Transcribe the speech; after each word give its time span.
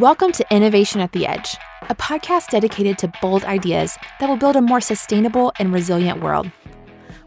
Welcome 0.00 0.32
to 0.32 0.54
Innovation 0.54 1.00
at 1.00 1.12
the 1.12 1.26
Edge, 1.26 1.56
a 1.88 1.94
podcast 1.94 2.50
dedicated 2.50 2.98
to 2.98 3.12
bold 3.22 3.44
ideas 3.44 3.96
that 4.20 4.28
will 4.28 4.36
build 4.36 4.54
a 4.54 4.60
more 4.60 4.82
sustainable 4.82 5.54
and 5.58 5.72
resilient 5.72 6.20
world. 6.20 6.50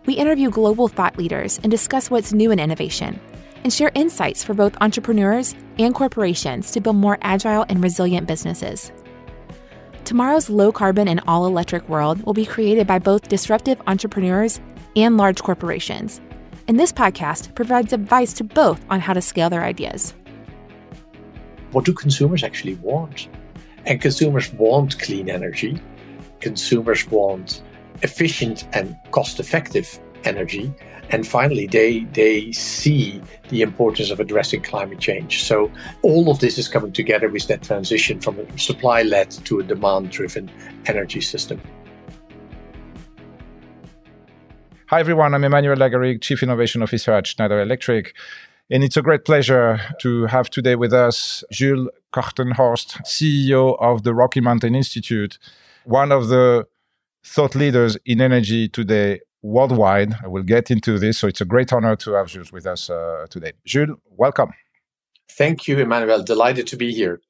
We 0.05 0.13
interview 0.13 0.51
global 0.51 0.87
thought 0.87 1.17
leaders 1.17 1.59
and 1.63 1.71
discuss 1.71 2.11
what's 2.11 2.31
new 2.31 2.51
in 2.51 2.59
innovation, 2.59 3.19
and 3.63 3.73
share 3.73 3.91
insights 3.95 4.43
for 4.43 4.53
both 4.53 4.77
entrepreneurs 4.81 5.55
and 5.79 5.95
corporations 5.95 6.69
to 6.73 6.79
build 6.79 6.97
more 6.97 7.17
agile 7.23 7.65
and 7.69 7.81
resilient 7.81 8.27
businesses. 8.27 8.91
Tomorrow's 10.05 10.51
low 10.51 10.71
carbon 10.71 11.07
and 11.07 11.21
all 11.25 11.47
electric 11.47 11.89
world 11.89 12.21
will 12.21 12.35
be 12.35 12.45
created 12.45 12.85
by 12.85 12.99
both 12.99 13.29
disruptive 13.29 13.81
entrepreneurs 13.87 14.61
and 14.95 15.17
large 15.17 15.41
corporations. 15.41 16.21
And 16.67 16.79
this 16.79 16.91
podcast 16.91 17.55
provides 17.55 17.93
advice 17.93 18.31
to 18.33 18.43
both 18.43 18.79
on 18.91 18.99
how 18.99 19.13
to 19.13 19.21
scale 19.21 19.49
their 19.49 19.63
ideas. 19.63 20.13
What 21.71 21.85
do 21.85 21.93
consumers 21.93 22.43
actually 22.43 22.75
want? 22.75 23.29
And 23.85 24.01
consumers 24.01 24.51
want 24.53 24.99
clean 24.99 25.29
energy. 25.29 25.79
Consumers 26.39 27.07
want 27.09 27.61
efficient 28.01 28.67
and 28.73 28.95
cost 29.11 29.39
effective 29.39 29.99
energy. 30.23 30.73
And 31.11 31.27
finally, 31.27 31.67
they, 31.67 32.01
they 32.13 32.51
see 32.51 33.21
the 33.49 33.61
importance 33.61 34.09
of 34.09 34.19
addressing 34.19 34.61
climate 34.61 34.99
change. 34.99 35.43
So 35.43 35.71
all 36.01 36.29
of 36.29 36.39
this 36.39 36.57
is 36.57 36.67
coming 36.67 36.91
together 36.91 37.29
with 37.29 37.47
that 37.47 37.63
transition 37.63 38.19
from 38.19 38.39
a 38.39 38.57
supply 38.57 39.03
led 39.03 39.31
to 39.31 39.59
a 39.59 39.63
demand 39.63 40.11
driven 40.11 40.51
energy 40.85 41.21
system. 41.21 41.61
Hi, 44.87 44.99
everyone. 44.99 45.35
I'm 45.35 45.43
Emmanuel 45.43 45.75
Lagarrigue, 45.75 46.21
Chief 46.21 46.41
Innovation 46.41 46.81
Officer 46.81 47.13
at 47.13 47.27
Schneider 47.27 47.61
Electric. 47.61 48.15
And 48.71 48.83
it's 48.83 48.97
a 48.97 49.01
great 49.01 49.25
pleasure 49.25 49.81
to 50.01 50.27
have 50.27 50.51
today 50.51 50.75
with 50.75 50.93
us 50.93 51.43
Jules 51.51 51.89
Kortenhorst, 52.13 53.01
CEO 53.03 53.75
of 53.79 54.03
the 54.03 54.13
Rocky 54.13 54.41
Mountain 54.41 54.75
Institute, 54.75 55.39
one 55.85 56.11
of 56.11 56.27
the 56.27 56.67
thought 57.23 57.55
leaders 57.55 57.97
in 58.05 58.21
energy 58.21 58.69
today 58.69 59.21
worldwide. 59.41 60.13
I 60.23 60.27
will 60.27 60.43
get 60.43 60.69
into 60.69 60.99
this. 60.99 61.17
So 61.17 61.27
it's 61.27 61.41
a 61.41 61.45
great 61.45 61.73
honor 61.73 61.95
to 61.95 62.11
have 62.11 62.27
Jules 62.27 62.51
with 62.51 62.67
us 62.67 62.91
uh, 62.91 63.25
today. 63.31 63.53
Jules, 63.65 63.97
welcome. 64.05 64.51
Thank 65.31 65.67
you, 65.67 65.79
Emmanuel. 65.79 66.21
Delighted 66.21 66.67
to 66.67 66.77
be 66.77 66.93
here. 66.93 67.21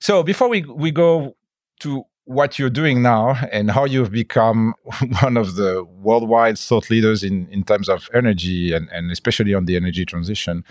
So 0.00 0.22
before 0.22 0.50
we, 0.50 0.60
we 0.62 0.90
go 0.90 1.34
to 1.80 2.04
what 2.26 2.58
you're 2.58 2.70
doing 2.70 3.02
now 3.02 3.36
and 3.52 3.70
how 3.70 3.84
you've 3.84 4.10
become 4.10 4.74
one 5.20 5.36
of 5.36 5.54
the 5.54 5.84
worldwide 5.84 6.58
thought 6.58 6.90
leaders 6.90 7.24
in, 7.24 7.48
in 7.50 7.64
terms 7.64 7.88
of 7.88 8.08
energy 8.12 8.74
and, 8.74 8.88
and 8.90 9.10
especially 9.10 9.54
on 9.54 9.64
the 9.64 9.76
energy 9.76 10.04
transition, 10.04 10.64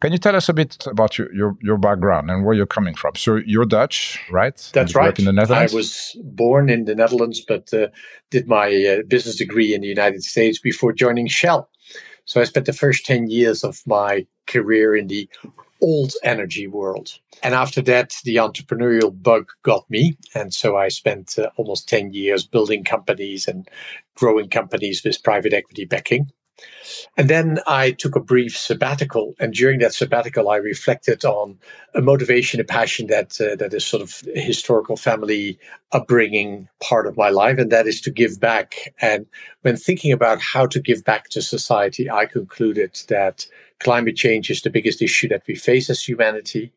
can 0.00 0.10
you 0.10 0.18
tell 0.18 0.34
us 0.34 0.48
a 0.48 0.54
bit 0.54 0.84
about 0.86 1.18
your, 1.18 1.32
your, 1.32 1.56
your, 1.60 1.76
background 1.76 2.30
and 2.30 2.44
where 2.44 2.54
you're 2.54 2.66
coming 2.66 2.94
from? 2.94 3.14
So 3.14 3.36
you're 3.36 3.64
Dutch, 3.64 4.18
right? 4.30 4.56
That's 4.72 4.96
right. 4.96 5.16
in 5.16 5.26
the 5.26 5.32
Netherlands. 5.32 5.72
I 5.72 5.76
was 5.76 6.16
born 6.24 6.70
in 6.70 6.86
the 6.86 6.94
Netherlands, 6.94 7.40
but 7.46 7.72
uh, 7.72 7.88
did 8.30 8.48
my 8.48 8.66
uh, 8.66 9.02
business 9.06 9.36
degree 9.36 9.74
in 9.74 9.80
the 9.80 9.86
United 9.86 10.24
States 10.24 10.58
before 10.58 10.92
joining 10.92 11.28
Shell. 11.28 11.68
So 12.24 12.40
I 12.40 12.44
spent 12.44 12.66
the 12.66 12.72
first 12.72 13.04
10 13.06 13.28
years 13.28 13.62
of 13.62 13.80
my 13.86 14.26
career 14.46 14.96
in 14.96 15.08
the 15.08 15.28
old 15.82 16.12
energy 16.22 16.66
world. 16.66 17.18
And 17.42 17.54
after 17.54 17.82
that, 17.82 18.16
the 18.24 18.36
entrepreneurial 18.36 19.12
bug 19.22 19.50
got 19.62 19.88
me. 19.90 20.16
And 20.34 20.54
so 20.54 20.76
I 20.76 20.88
spent 20.88 21.38
uh, 21.38 21.50
almost 21.56 21.88
10 21.88 22.12
years 22.12 22.46
building 22.46 22.84
companies 22.84 23.48
and 23.48 23.68
growing 24.14 24.48
companies 24.48 25.02
with 25.04 25.22
private 25.22 25.52
equity 25.52 25.84
backing. 25.84 26.30
And 27.16 27.28
then 27.28 27.58
I 27.66 27.92
took 27.92 28.16
a 28.16 28.20
brief 28.20 28.56
sabbatical, 28.56 29.34
and 29.38 29.52
during 29.52 29.80
that 29.80 29.94
sabbatical, 29.94 30.48
I 30.48 30.56
reflected 30.56 31.24
on 31.24 31.58
a 31.94 32.00
motivation, 32.00 32.60
a 32.60 32.64
passion 32.64 33.08
that 33.08 33.40
uh, 33.40 33.56
that 33.56 33.74
is 33.74 33.84
sort 33.84 34.02
of 34.02 34.22
historical 34.34 34.96
family 34.96 35.58
upbringing 35.92 36.68
part 36.80 37.06
of 37.06 37.16
my 37.16 37.30
life, 37.30 37.58
and 37.58 37.72
that 37.72 37.86
is 37.86 38.00
to 38.02 38.10
give 38.10 38.40
back. 38.40 38.94
And 39.00 39.26
when 39.62 39.76
thinking 39.76 40.12
about 40.12 40.40
how 40.40 40.66
to 40.66 40.80
give 40.80 41.04
back 41.04 41.28
to 41.30 41.42
society, 41.42 42.10
I 42.10 42.26
concluded 42.26 42.98
that 43.08 43.46
climate 43.82 44.16
change 44.16 44.50
is 44.50 44.62
the 44.62 44.70
biggest 44.70 45.02
issue 45.02 45.28
that 45.28 45.42
we 45.46 45.54
face 45.54 45.90
as 45.90 46.02
humanity, 46.02 46.72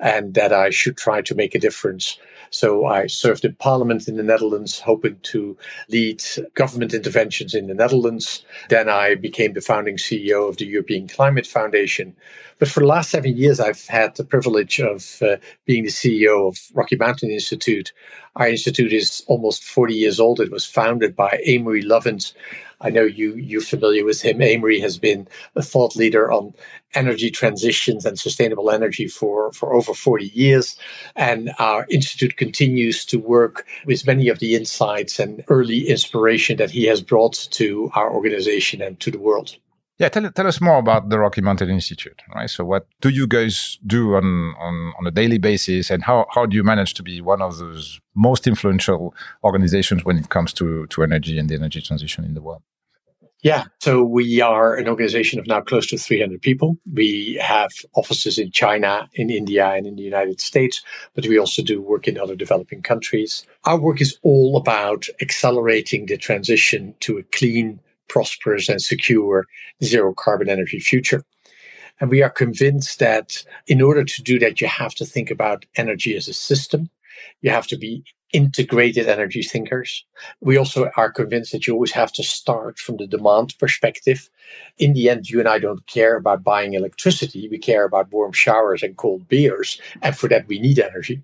and 0.00 0.34
that 0.34 0.52
I 0.52 0.70
should 0.70 0.96
try 0.96 1.22
to 1.22 1.34
make 1.34 1.54
a 1.54 1.58
difference 1.58 2.18
so 2.50 2.86
I 2.86 3.06
served 3.06 3.44
in 3.44 3.54
parliament 3.54 4.08
in 4.08 4.16
the 4.16 4.22
Netherlands, 4.22 4.80
hoping 4.80 5.18
to 5.24 5.56
lead 5.88 6.22
government 6.54 6.94
interventions 6.94 7.54
in 7.54 7.66
the 7.66 7.74
Netherlands. 7.74 8.44
Then 8.68 8.88
I 8.88 9.14
became 9.14 9.52
the 9.52 9.60
founding 9.60 9.96
CEO 9.96 10.48
of 10.48 10.56
the 10.56 10.66
European 10.66 11.08
Climate 11.08 11.46
Foundation. 11.46 12.14
But 12.58 12.68
for 12.68 12.80
the 12.80 12.86
last 12.86 13.10
seven 13.10 13.36
years, 13.36 13.60
I've 13.60 13.86
had 13.86 14.16
the 14.16 14.24
privilege 14.24 14.80
of 14.80 15.22
uh, 15.22 15.36
being 15.64 15.84
the 15.84 15.90
CEO 15.90 16.48
of 16.48 16.58
Rocky 16.74 16.96
Mountain 16.96 17.30
Institute. 17.30 17.92
Our 18.36 18.48
institute 18.48 18.92
is 18.92 19.22
almost 19.26 19.62
40 19.62 19.94
years 19.94 20.18
old. 20.18 20.40
It 20.40 20.50
was 20.50 20.64
founded 20.64 21.14
by 21.14 21.40
Amory 21.46 21.82
Lovins, 21.82 22.32
I 22.80 22.90
know 22.90 23.02
you 23.02 23.34
you're 23.34 23.60
familiar 23.60 24.04
with 24.04 24.22
him. 24.22 24.40
Amory 24.40 24.80
has 24.80 24.98
been 24.98 25.26
a 25.56 25.62
thought 25.62 25.96
leader 25.96 26.30
on 26.30 26.54
energy 26.94 27.30
transitions 27.30 28.06
and 28.06 28.18
sustainable 28.18 28.70
energy 28.70 29.08
for, 29.08 29.52
for 29.52 29.74
over 29.74 29.92
40 29.92 30.26
years. 30.26 30.76
And 31.16 31.52
our 31.58 31.86
institute 31.90 32.36
continues 32.36 33.04
to 33.06 33.18
work 33.18 33.66
with 33.84 34.06
many 34.06 34.28
of 34.28 34.38
the 34.38 34.54
insights 34.54 35.18
and 35.18 35.44
early 35.48 35.88
inspiration 35.88 36.56
that 36.58 36.70
he 36.70 36.84
has 36.84 37.02
brought 37.02 37.48
to 37.52 37.90
our 37.94 38.10
organization 38.10 38.80
and 38.80 38.98
to 39.00 39.10
the 39.10 39.18
world. 39.18 39.56
Yeah, 39.98 40.08
tell, 40.08 40.30
tell 40.30 40.46
us 40.46 40.60
more 40.60 40.78
about 40.78 41.08
the 41.08 41.18
Rocky 41.18 41.40
Mountain 41.40 41.70
Institute, 41.70 42.22
right? 42.32 42.48
So, 42.48 42.64
what 42.64 42.86
do 43.00 43.08
you 43.08 43.26
guys 43.26 43.78
do 43.84 44.14
on, 44.14 44.54
on, 44.56 44.92
on 44.96 45.06
a 45.08 45.10
daily 45.10 45.38
basis, 45.38 45.90
and 45.90 46.04
how, 46.04 46.26
how 46.30 46.46
do 46.46 46.54
you 46.54 46.62
manage 46.62 46.94
to 46.94 47.02
be 47.02 47.20
one 47.20 47.42
of 47.42 47.58
those 47.58 48.00
most 48.14 48.46
influential 48.46 49.12
organizations 49.42 50.04
when 50.04 50.16
it 50.16 50.28
comes 50.28 50.52
to, 50.54 50.86
to 50.86 51.02
energy 51.02 51.36
and 51.36 51.48
the 51.48 51.56
energy 51.56 51.82
transition 51.82 52.24
in 52.24 52.34
the 52.34 52.42
world? 52.42 52.62
Yeah, 53.40 53.64
so 53.80 54.02
we 54.02 54.40
are 54.40 54.74
an 54.74 54.88
organization 54.88 55.38
of 55.38 55.46
now 55.46 55.60
close 55.60 55.86
to 55.88 55.96
300 55.96 56.42
people. 56.42 56.76
We 56.92 57.34
have 57.40 57.70
offices 57.94 58.36
in 58.36 58.50
China, 58.50 59.08
in 59.14 59.30
India, 59.30 59.68
and 59.68 59.86
in 59.86 59.94
the 59.94 60.02
United 60.02 60.40
States, 60.40 60.82
but 61.14 61.26
we 61.26 61.38
also 61.38 61.62
do 61.62 61.80
work 61.80 62.08
in 62.08 62.18
other 62.18 62.34
developing 62.34 62.82
countries. 62.82 63.46
Our 63.64 63.78
work 63.78 64.00
is 64.00 64.18
all 64.22 64.56
about 64.56 65.06
accelerating 65.20 66.06
the 66.06 66.16
transition 66.16 66.94
to 67.00 67.18
a 67.18 67.22
clean, 67.22 67.78
prosperous, 68.08 68.68
and 68.68 68.80
secure 68.80 69.46
zero 69.82 70.14
carbon 70.14 70.48
energy 70.48 70.80
future. 70.80 71.24
And 72.00 72.10
we 72.10 72.22
are 72.22 72.30
convinced 72.30 72.98
that 73.00 73.44
in 73.66 73.82
order 73.82 74.04
to 74.04 74.22
do 74.22 74.38
that, 74.38 74.60
you 74.60 74.68
have 74.68 74.94
to 74.96 75.04
think 75.04 75.30
about 75.30 75.64
energy 75.76 76.16
as 76.16 76.28
a 76.28 76.32
system. 76.32 76.90
You 77.42 77.50
have 77.50 77.66
to 77.68 77.76
be 77.76 78.04
integrated 78.32 79.08
energy 79.08 79.42
thinkers. 79.42 80.04
We 80.40 80.58
also 80.58 80.90
are 80.96 81.10
convinced 81.10 81.52
that 81.52 81.66
you 81.66 81.72
always 81.72 81.92
have 81.92 82.12
to 82.12 82.22
start 82.22 82.78
from 82.78 82.98
the 82.98 83.06
demand 83.06 83.54
perspective. 83.58 84.28
In 84.76 84.92
the 84.92 85.08
end, 85.08 85.30
you 85.30 85.40
and 85.40 85.48
I 85.48 85.58
don't 85.58 85.86
care 85.86 86.16
about 86.16 86.44
buying 86.44 86.74
electricity. 86.74 87.48
We 87.48 87.58
care 87.58 87.84
about 87.84 88.12
warm 88.12 88.32
showers 88.32 88.82
and 88.82 88.96
cold 88.96 89.26
beers. 89.28 89.80
And 90.02 90.16
for 90.16 90.28
that, 90.28 90.46
we 90.46 90.60
need 90.60 90.78
energy. 90.78 91.22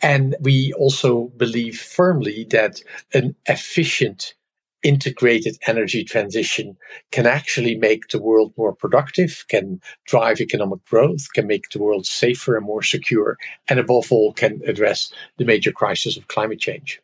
And 0.00 0.36
we 0.40 0.72
also 0.74 1.32
believe 1.36 1.78
firmly 1.78 2.46
that 2.50 2.80
an 3.12 3.34
efficient 3.46 4.34
integrated 4.84 5.56
energy 5.66 6.04
transition 6.04 6.76
can 7.10 7.26
actually 7.26 7.74
make 7.74 8.08
the 8.08 8.22
world 8.22 8.52
more 8.56 8.74
productive, 8.74 9.44
can 9.48 9.80
drive 10.06 10.40
economic 10.40 10.84
growth, 10.84 11.26
can 11.34 11.46
make 11.46 11.70
the 11.70 11.80
world 11.80 12.06
safer 12.06 12.56
and 12.56 12.66
more 12.66 12.82
secure, 12.82 13.36
and 13.68 13.80
above 13.80 14.12
all, 14.12 14.32
can 14.32 14.60
address 14.66 15.12
the 15.38 15.44
major 15.44 15.72
crisis 15.72 16.16
of 16.16 16.28
climate 16.28 16.60
change. 16.60 17.00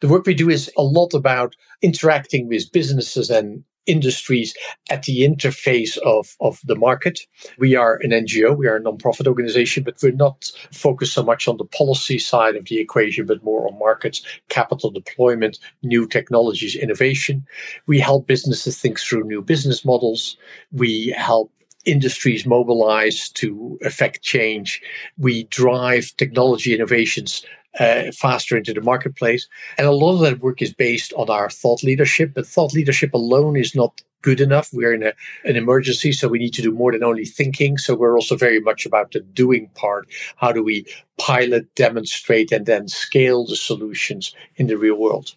The 0.00 0.08
work 0.08 0.26
we 0.26 0.34
do 0.34 0.50
is 0.50 0.70
a 0.76 0.82
lot 0.82 1.14
about 1.14 1.54
interacting 1.82 2.48
with 2.48 2.72
businesses 2.72 3.30
and 3.30 3.64
industries 3.86 4.54
at 4.90 5.04
the 5.04 5.22
interface 5.22 5.96
of, 5.98 6.36
of 6.40 6.60
the 6.64 6.76
market. 6.76 7.20
We 7.58 7.74
are 7.76 7.96
an 8.02 8.10
NGO, 8.10 8.56
we 8.56 8.66
are 8.66 8.76
a 8.76 8.80
non-profit 8.80 9.26
organization, 9.26 9.82
but 9.82 9.96
we're 10.02 10.12
not 10.12 10.50
focused 10.72 11.14
so 11.14 11.22
much 11.22 11.48
on 11.48 11.56
the 11.56 11.64
policy 11.64 12.18
side 12.18 12.56
of 12.56 12.66
the 12.66 12.78
equation, 12.78 13.26
but 13.26 13.44
more 13.44 13.66
on 13.66 13.78
markets, 13.78 14.22
capital 14.48 14.90
deployment, 14.90 15.58
new 15.82 16.06
technologies, 16.06 16.76
innovation. 16.76 17.46
We 17.86 17.98
help 18.00 18.26
businesses 18.26 18.78
think 18.78 19.00
through 19.00 19.24
new 19.24 19.42
business 19.42 19.84
models. 19.84 20.36
We 20.72 21.14
help 21.16 21.52
industries 21.86 22.46
mobilize 22.46 23.30
to 23.30 23.78
affect 23.82 24.22
change. 24.22 24.82
We 25.16 25.44
drive 25.44 26.14
technology 26.18 26.74
innovations 26.74 27.44
uh, 27.78 28.10
faster 28.12 28.56
into 28.56 28.72
the 28.72 28.80
marketplace. 28.80 29.48
And 29.78 29.86
a 29.86 29.92
lot 29.92 30.14
of 30.14 30.20
that 30.20 30.40
work 30.40 30.62
is 30.62 30.72
based 30.72 31.12
on 31.14 31.30
our 31.30 31.48
thought 31.50 31.82
leadership, 31.82 32.32
but 32.34 32.46
thought 32.46 32.74
leadership 32.74 33.14
alone 33.14 33.56
is 33.56 33.74
not 33.74 34.00
good 34.22 34.40
enough. 34.40 34.70
We're 34.72 34.92
in 34.92 35.02
a, 35.02 35.12
an 35.44 35.56
emergency, 35.56 36.12
so 36.12 36.28
we 36.28 36.38
need 36.38 36.54
to 36.54 36.62
do 36.62 36.72
more 36.72 36.92
than 36.92 37.04
only 37.04 37.24
thinking. 37.24 37.78
So 37.78 37.94
we're 37.94 38.16
also 38.16 38.36
very 38.36 38.60
much 38.60 38.86
about 38.86 39.12
the 39.12 39.20
doing 39.20 39.70
part. 39.74 40.08
How 40.36 40.52
do 40.52 40.62
we 40.62 40.84
pilot, 41.18 41.74
demonstrate, 41.74 42.52
and 42.52 42.66
then 42.66 42.88
scale 42.88 43.46
the 43.46 43.56
solutions 43.56 44.34
in 44.56 44.66
the 44.66 44.76
real 44.76 44.96
world? 44.96 45.34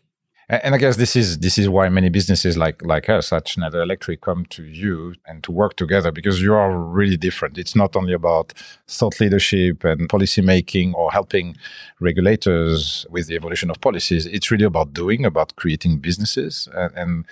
And 0.61 0.75
I 0.75 0.77
guess 0.77 0.97
this 0.97 1.15
is 1.15 1.39
this 1.39 1.57
is 1.57 1.69
why 1.69 1.89
many 1.89 2.09
businesses 2.09 2.57
like 2.57 2.81
like 2.85 3.09
us 3.09 3.31
at 3.31 3.47
Schneider 3.47 3.81
Electric 3.81 4.21
come 4.21 4.45
to 4.47 4.63
you 4.63 5.15
and 5.25 5.43
to 5.43 5.51
work 5.51 5.75
together 5.75 6.11
because 6.11 6.41
you 6.41 6.53
are 6.53 6.77
really 6.77 7.17
different. 7.17 7.57
It's 7.57 7.75
not 7.75 7.95
only 7.95 8.13
about 8.13 8.53
thought 8.87 9.19
leadership 9.19 9.83
and 9.83 10.09
policy 10.09 10.41
making 10.41 10.93
or 10.95 11.11
helping 11.11 11.55
regulators 11.99 13.05
with 13.09 13.27
the 13.27 13.35
evolution 13.35 13.69
of 13.69 13.79
policies. 13.81 14.25
It's 14.25 14.51
really 14.51 14.65
about 14.65 14.93
doing, 14.93 15.25
about 15.25 15.55
creating 15.55 15.99
businesses, 15.99 16.67
and, 16.73 16.93
and 16.95 17.25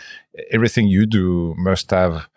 everything 0.50 0.88
you 0.88 1.06
do 1.06 1.54
must 1.58 1.92
have 1.92 2.28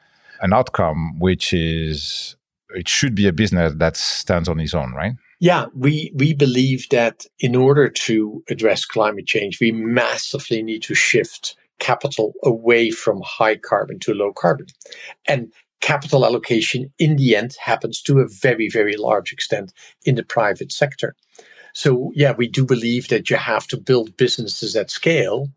an 0.40 0.52
outcome 0.52 1.18
which 1.20 1.52
is 1.52 2.36
it 2.70 2.88
should 2.88 3.14
be 3.14 3.28
a 3.28 3.32
business 3.32 3.72
that 3.76 3.96
stands 3.96 4.48
on 4.48 4.58
its 4.60 4.74
own, 4.74 4.92
right? 4.92 5.14
Yeah, 5.40 5.66
we, 5.74 6.12
we 6.14 6.32
believe 6.32 6.88
that 6.90 7.26
in 7.38 7.56
order 7.56 7.88
to 7.88 8.42
address 8.48 8.84
climate 8.84 9.26
change, 9.26 9.60
we 9.60 9.72
massively 9.72 10.62
need 10.62 10.82
to 10.84 10.94
shift 10.94 11.56
capital 11.80 12.34
away 12.42 12.90
from 12.90 13.20
high 13.24 13.56
carbon 13.56 13.98
to 14.00 14.14
low 14.14 14.32
carbon. 14.32 14.66
And 15.26 15.52
capital 15.80 16.24
allocation 16.24 16.92
in 16.98 17.16
the 17.16 17.36
end 17.36 17.56
happens 17.62 18.00
to 18.02 18.20
a 18.20 18.28
very, 18.28 18.68
very 18.68 18.96
large 18.96 19.32
extent 19.32 19.72
in 20.04 20.14
the 20.14 20.22
private 20.22 20.72
sector. 20.72 21.14
So, 21.74 22.12
yeah, 22.14 22.32
we 22.32 22.48
do 22.48 22.64
believe 22.64 23.08
that 23.08 23.28
you 23.28 23.36
have 23.36 23.66
to 23.66 23.76
build 23.76 24.16
businesses 24.16 24.76
at 24.76 24.90
scale 24.90 25.48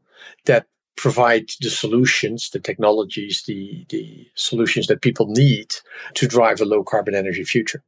that 0.46 0.66
provide 0.96 1.52
the 1.62 1.70
solutions, 1.70 2.50
the 2.50 2.60
technologies, 2.60 3.44
the, 3.48 3.86
the 3.90 4.28
solutions 4.34 4.88
that 4.88 5.04
people 5.04 5.28
need 5.28 5.76
to 6.16 6.28
drive 6.28 6.60
a 6.60 6.66
low 6.66 6.84
carbon 6.84 7.14
energy 7.14 7.44
future. 7.44 7.84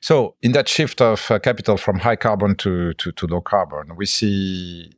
So, 0.00 0.36
in 0.42 0.52
that 0.52 0.68
shift 0.68 1.00
of 1.00 1.30
uh, 1.30 1.38
capital 1.38 1.76
from 1.76 1.98
high 2.00 2.16
carbon 2.16 2.54
to, 2.56 2.94
to, 2.94 3.12
to 3.12 3.26
low 3.26 3.40
carbon, 3.40 3.96
we 3.96 4.06
see 4.06 4.92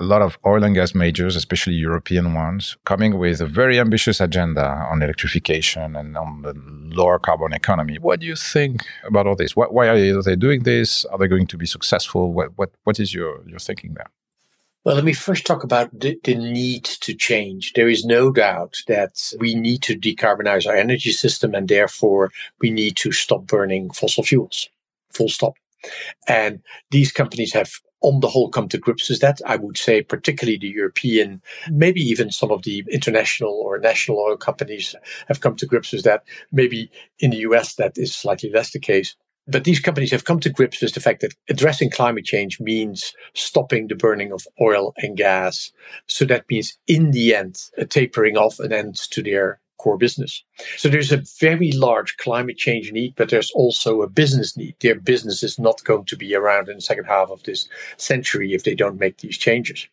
a 0.00 0.04
lot 0.04 0.22
of 0.22 0.38
oil 0.44 0.64
and 0.64 0.74
gas 0.74 0.94
majors, 0.94 1.36
especially 1.36 1.74
European 1.74 2.34
ones, 2.34 2.76
coming 2.84 3.16
with 3.18 3.40
a 3.40 3.46
very 3.46 3.78
ambitious 3.78 4.20
agenda 4.20 4.64
on 4.90 5.02
electrification 5.02 5.94
and 5.94 6.16
on 6.16 6.42
the 6.42 6.52
lower 6.96 7.18
carbon 7.18 7.52
economy. 7.52 7.98
What 7.98 8.20
do 8.20 8.26
you 8.26 8.34
think 8.34 8.84
about 9.04 9.26
all 9.26 9.36
this? 9.36 9.54
why 9.54 9.86
are 9.86 10.22
they 10.22 10.36
doing 10.36 10.64
this? 10.64 11.04
Are 11.06 11.18
they 11.18 11.28
going 11.28 11.46
to 11.46 11.56
be 11.56 11.66
successful? 11.66 12.32
What, 12.32 12.58
what, 12.58 12.70
what 12.82 12.98
is 12.98 13.14
your, 13.14 13.46
your 13.48 13.60
thinking 13.60 13.94
there? 13.94 14.10
Well, 14.84 14.96
let 14.96 15.04
me 15.04 15.14
first 15.14 15.46
talk 15.46 15.64
about 15.64 15.98
the, 15.98 16.20
the, 16.24 16.34
need 16.34 16.84
to 16.84 17.14
change. 17.14 17.72
There 17.72 17.88
is 17.88 18.04
no 18.04 18.30
doubt 18.30 18.76
that 18.86 19.32
we 19.40 19.54
need 19.54 19.82
to 19.84 19.98
decarbonize 19.98 20.66
our 20.66 20.76
energy 20.76 21.10
system 21.10 21.54
and 21.54 21.68
therefore 21.68 22.30
we 22.60 22.70
need 22.70 22.98
to 22.98 23.10
stop 23.10 23.46
burning 23.46 23.90
fossil 23.90 24.22
fuels. 24.22 24.68
Full 25.14 25.30
stop. 25.30 25.54
And 26.28 26.60
these 26.90 27.12
companies 27.12 27.54
have 27.54 27.70
on 28.02 28.20
the 28.20 28.28
whole 28.28 28.50
come 28.50 28.68
to 28.68 28.78
grips 28.78 29.08
with 29.08 29.20
that. 29.20 29.40
I 29.46 29.56
would 29.56 29.78
say 29.78 30.02
particularly 30.02 30.58
the 30.58 30.68
European, 30.68 31.40
maybe 31.70 32.02
even 32.02 32.30
some 32.30 32.50
of 32.50 32.62
the 32.62 32.84
international 32.90 33.54
or 33.54 33.78
national 33.78 34.18
oil 34.18 34.36
companies 34.36 34.94
have 35.28 35.40
come 35.40 35.56
to 35.56 35.66
grips 35.66 35.92
with 35.92 36.04
that. 36.04 36.24
Maybe 36.52 36.90
in 37.20 37.30
the 37.30 37.38
US 37.38 37.76
that 37.76 37.96
is 37.96 38.14
slightly 38.14 38.50
less 38.50 38.72
the 38.72 38.80
case. 38.80 39.16
But 39.46 39.64
these 39.64 39.80
companies 39.80 40.10
have 40.10 40.24
come 40.24 40.40
to 40.40 40.50
grips 40.50 40.80
with 40.80 40.94
the 40.94 41.00
fact 41.00 41.20
that 41.20 41.34
addressing 41.48 41.90
climate 41.90 42.24
change 42.24 42.60
means 42.60 43.12
stopping 43.34 43.88
the 43.88 43.94
burning 43.94 44.32
of 44.32 44.46
oil 44.60 44.94
and 44.96 45.16
gas. 45.16 45.70
So 46.06 46.24
that 46.26 46.46
means, 46.48 46.78
in 46.86 47.10
the 47.10 47.34
end, 47.34 47.56
a 47.76 47.84
tapering 47.84 48.36
off 48.36 48.58
an 48.58 48.72
end 48.72 48.96
to 49.10 49.22
their 49.22 49.60
core 49.84 49.98
business. 49.98 50.42
So 50.78 50.88
there's 50.88 51.12
a 51.12 51.22
very 51.40 51.72
large 51.72 52.16
climate 52.16 52.56
change 52.56 52.90
need, 52.90 53.14
but 53.16 53.28
there's 53.28 53.50
also 53.50 54.00
a 54.00 54.08
business 54.08 54.56
need. 54.56 54.76
Their 54.80 54.98
business 54.98 55.42
is 55.42 55.58
not 55.58 55.84
going 55.84 56.06
to 56.06 56.16
be 56.16 56.34
around 56.34 56.70
in 56.70 56.76
the 56.76 56.80
second 56.80 57.04
half 57.04 57.30
of 57.30 57.42
this 57.42 57.68
century 57.98 58.54
if 58.54 58.64
they 58.64 58.74
don't 58.74 58.98
make 58.98 59.18
these 59.18 59.36
changes. 59.36 59.86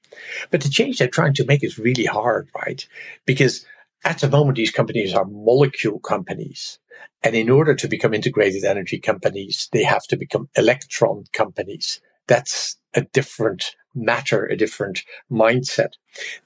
But 0.49 0.61
the 0.61 0.69
change 0.69 0.97
they're 0.97 1.09
trying 1.09 1.33
to 1.33 1.45
make 1.45 1.61
is 1.61 1.77
really 1.77 2.05
hard, 2.05 2.47
right? 2.55 2.87
Because 3.25 3.65
at 4.03 4.19
the 4.19 4.29
moment, 4.29 4.57
these 4.57 4.71
companies 4.71 5.13
are 5.13 5.25
molecule 5.25 5.99
companies. 5.99 6.79
And 7.23 7.35
in 7.35 7.49
order 7.49 7.75
to 7.75 7.87
become 7.87 8.13
integrated 8.13 8.63
energy 8.63 8.99
companies, 8.99 9.69
they 9.71 9.83
have 9.83 10.03
to 10.03 10.17
become 10.17 10.49
electron 10.55 11.25
companies. 11.33 12.01
That's 12.27 12.77
a 12.93 13.01
different 13.01 13.75
matter, 13.93 14.45
a 14.45 14.55
different 14.55 15.03
mindset. 15.31 15.93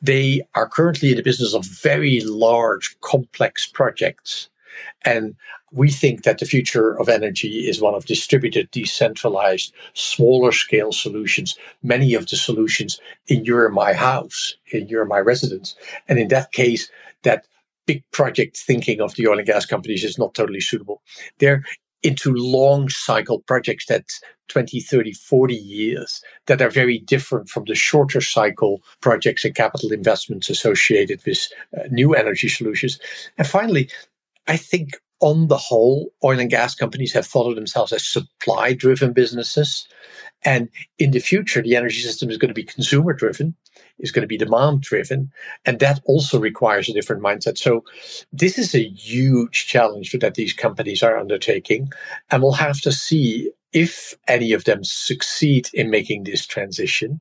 They 0.01 0.41
are 0.55 0.67
currently 0.67 1.11
in 1.11 1.17
the 1.17 1.23
business 1.23 1.53
of 1.53 1.65
very 1.65 2.21
large, 2.21 2.97
complex 3.01 3.67
projects. 3.67 4.49
And 5.03 5.35
we 5.71 5.89
think 5.91 6.23
that 6.23 6.39
the 6.39 6.45
future 6.45 6.99
of 6.99 7.09
energy 7.09 7.67
is 7.67 7.81
one 7.81 7.95
of 7.95 8.05
distributed, 8.05 8.71
decentralized, 8.71 9.73
smaller 9.93 10.51
scale 10.51 10.91
solutions. 10.91 11.57
Many 11.83 12.13
of 12.13 12.27
the 12.27 12.35
solutions 12.35 12.99
in 13.27 13.45
your 13.45 13.69
my 13.69 13.93
house, 13.93 14.55
in 14.71 14.87
your 14.87 15.05
my 15.05 15.19
residence. 15.19 15.75
And 16.07 16.19
in 16.19 16.29
that 16.29 16.51
case, 16.51 16.89
that 17.23 17.45
big 17.85 18.03
project 18.11 18.57
thinking 18.57 19.01
of 19.01 19.15
the 19.15 19.27
oil 19.27 19.37
and 19.37 19.47
gas 19.47 19.65
companies 19.65 20.03
is 20.03 20.17
not 20.17 20.33
totally 20.33 20.61
suitable. 20.61 21.01
They're 21.39 21.63
into 22.03 22.33
long 22.33 22.87
cycle 22.87 23.39
projects 23.39 23.87
that 23.87 24.05
20, 24.49 24.79
30, 24.79 25.13
40 25.13 25.55
years 25.55 26.21
that 26.45 26.61
are 26.61 26.69
very 26.69 26.99
different 26.99 27.49
from 27.49 27.65
the 27.65 27.73
shorter 27.73 28.21
cycle 28.21 28.83
projects 29.01 29.43
and 29.43 29.55
capital 29.55 29.91
investments 29.91 30.49
associated 30.49 31.19
with 31.25 31.47
uh, 31.75 31.81
new 31.89 32.13
energy 32.13 32.47
solutions. 32.47 32.99
And 33.39 33.47
finally, 33.47 33.89
I 34.47 34.57
think 34.57 34.97
on 35.21 35.47
the 35.47 35.57
whole, 35.57 36.11
oil 36.23 36.39
and 36.39 36.49
gas 36.49 36.75
companies 36.75 37.13
have 37.13 37.25
thought 37.25 37.49
of 37.49 37.55
themselves 37.55 37.91
as 37.93 38.05
supply 38.05 38.73
driven 38.73 39.13
businesses. 39.13 39.87
And 40.43 40.69
in 40.99 41.11
the 41.11 41.19
future, 41.19 41.61
the 41.61 41.75
energy 41.75 42.01
system 42.01 42.29
is 42.29 42.37
going 42.37 42.49
to 42.49 42.53
be 42.53 42.63
consumer 42.63 43.13
driven 43.13 43.55
is 43.99 44.11
going 44.11 44.21
to 44.21 44.27
be 44.27 44.37
demand 44.37 44.81
driven. 44.81 45.31
And 45.65 45.79
that 45.79 46.01
also 46.05 46.39
requires 46.39 46.89
a 46.89 46.93
different 46.93 47.21
mindset. 47.21 47.57
So 47.57 47.83
this 48.31 48.57
is 48.57 48.75
a 48.75 48.87
huge 48.89 49.67
challenge 49.67 50.11
that 50.19 50.35
these 50.35 50.53
companies 50.53 51.03
are 51.03 51.17
undertaking. 51.17 51.91
And 52.31 52.41
we'll 52.41 52.53
have 52.53 52.81
to 52.81 52.91
see 52.91 53.51
if 53.73 54.15
any 54.27 54.53
of 54.53 54.63
them 54.63 54.83
succeed 54.83 55.69
in 55.73 55.89
making 55.89 56.23
this 56.23 56.45
transition. 56.45 57.19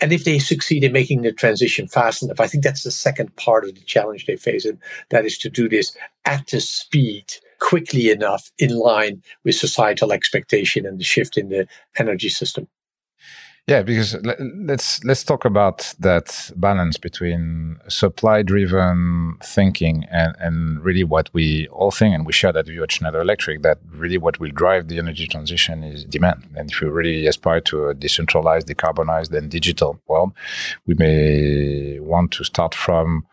And 0.00 0.12
if 0.12 0.24
they 0.24 0.38
succeed 0.38 0.84
in 0.84 0.92
making 0.92 1.22
the 1.22 1.32
transition 1.32 1.88
fast 1.88 2.22
enough, 2.22 2.40
I 2.40 2.46
think 2.46 2.62
that's 2.62 2.84
the 2.84 2.90
second 2.90 3.34
part 3.36 3.64
of 3.64 3.74
the 3.74 3.80
challenge 3.80 4.26
they 4.26 4.36
face. 4.36 4.64
And 4.64 4.78
that 5.10 5.26
is 5.26 5.38
to 5.38 5.50
do 5.50 5.68
this 5.68 5.96
at 6.24 6.46
the 6.48 6.60
speed 6.60 7.34
quickly 7.58 8.10
enough 8.10 8.52
in 8.58 8.78
line 8.78 9.22
with 9.44 9.56
societal 9.56 10.12
expectation 10.12 10.86
and 10.86 10.98
the 10.98 11.04
shift 11.04 11.36
in 11.36 11.48
the 11.48 11.66
energy 11.98 12.28
system. 12.28 12.68
Yeah, 13.68 13.82
because 13.82 14.16
let's 14.40 15.04
let's 15.04 15.22
talk 15.22 15.44
about 15.44 15.94
that 16.00 16.50
balance 16.56 16.96
between 16.96 17.76
supply-driven 17.86 19.36
thinking 19.42 20.06
and, 20.10 20.34
and 20.40 20.82
really 20.82 21.04
what 21.04 21.28
we 21.34 21.68
all 21.68 21.90
think, 21.90 22.14
and 22.14 22.24
we 22.24 22.32
share 22.32 22.50
that 22.54 22.64
view 22.64 22.82
at 22.82 22.90
Schneider 22.92 23.20
Electric, 23.20 23.60
that 23.60 23.76
really 23.90 24.16
what 24.16 24.40
will 24.40 24.52
drive 24.52 24.88
the 24.88 24.96
energy 24.96 25.26
transition 25.26 25.84
is 25.84 26.04
demand. 26.06 26.48
And 26.56 26.70
if 26.70 26.80
you 26.80 26.88
really 26.88 27.26
aspire 27.26 27.60
to 27.60 27.88
a 27.88 27.94
decentralized, 27.94 28.68
decarbonized, 28.68 29.36
and 29.36 29.50
digital 29.50 30.00
world, 30.08 30.32
we 30.86 30.94
may 30.94 31.98
want 32.00 32.32
to 32.32 32.44
start 32.44 32.74
from 32.74 33.26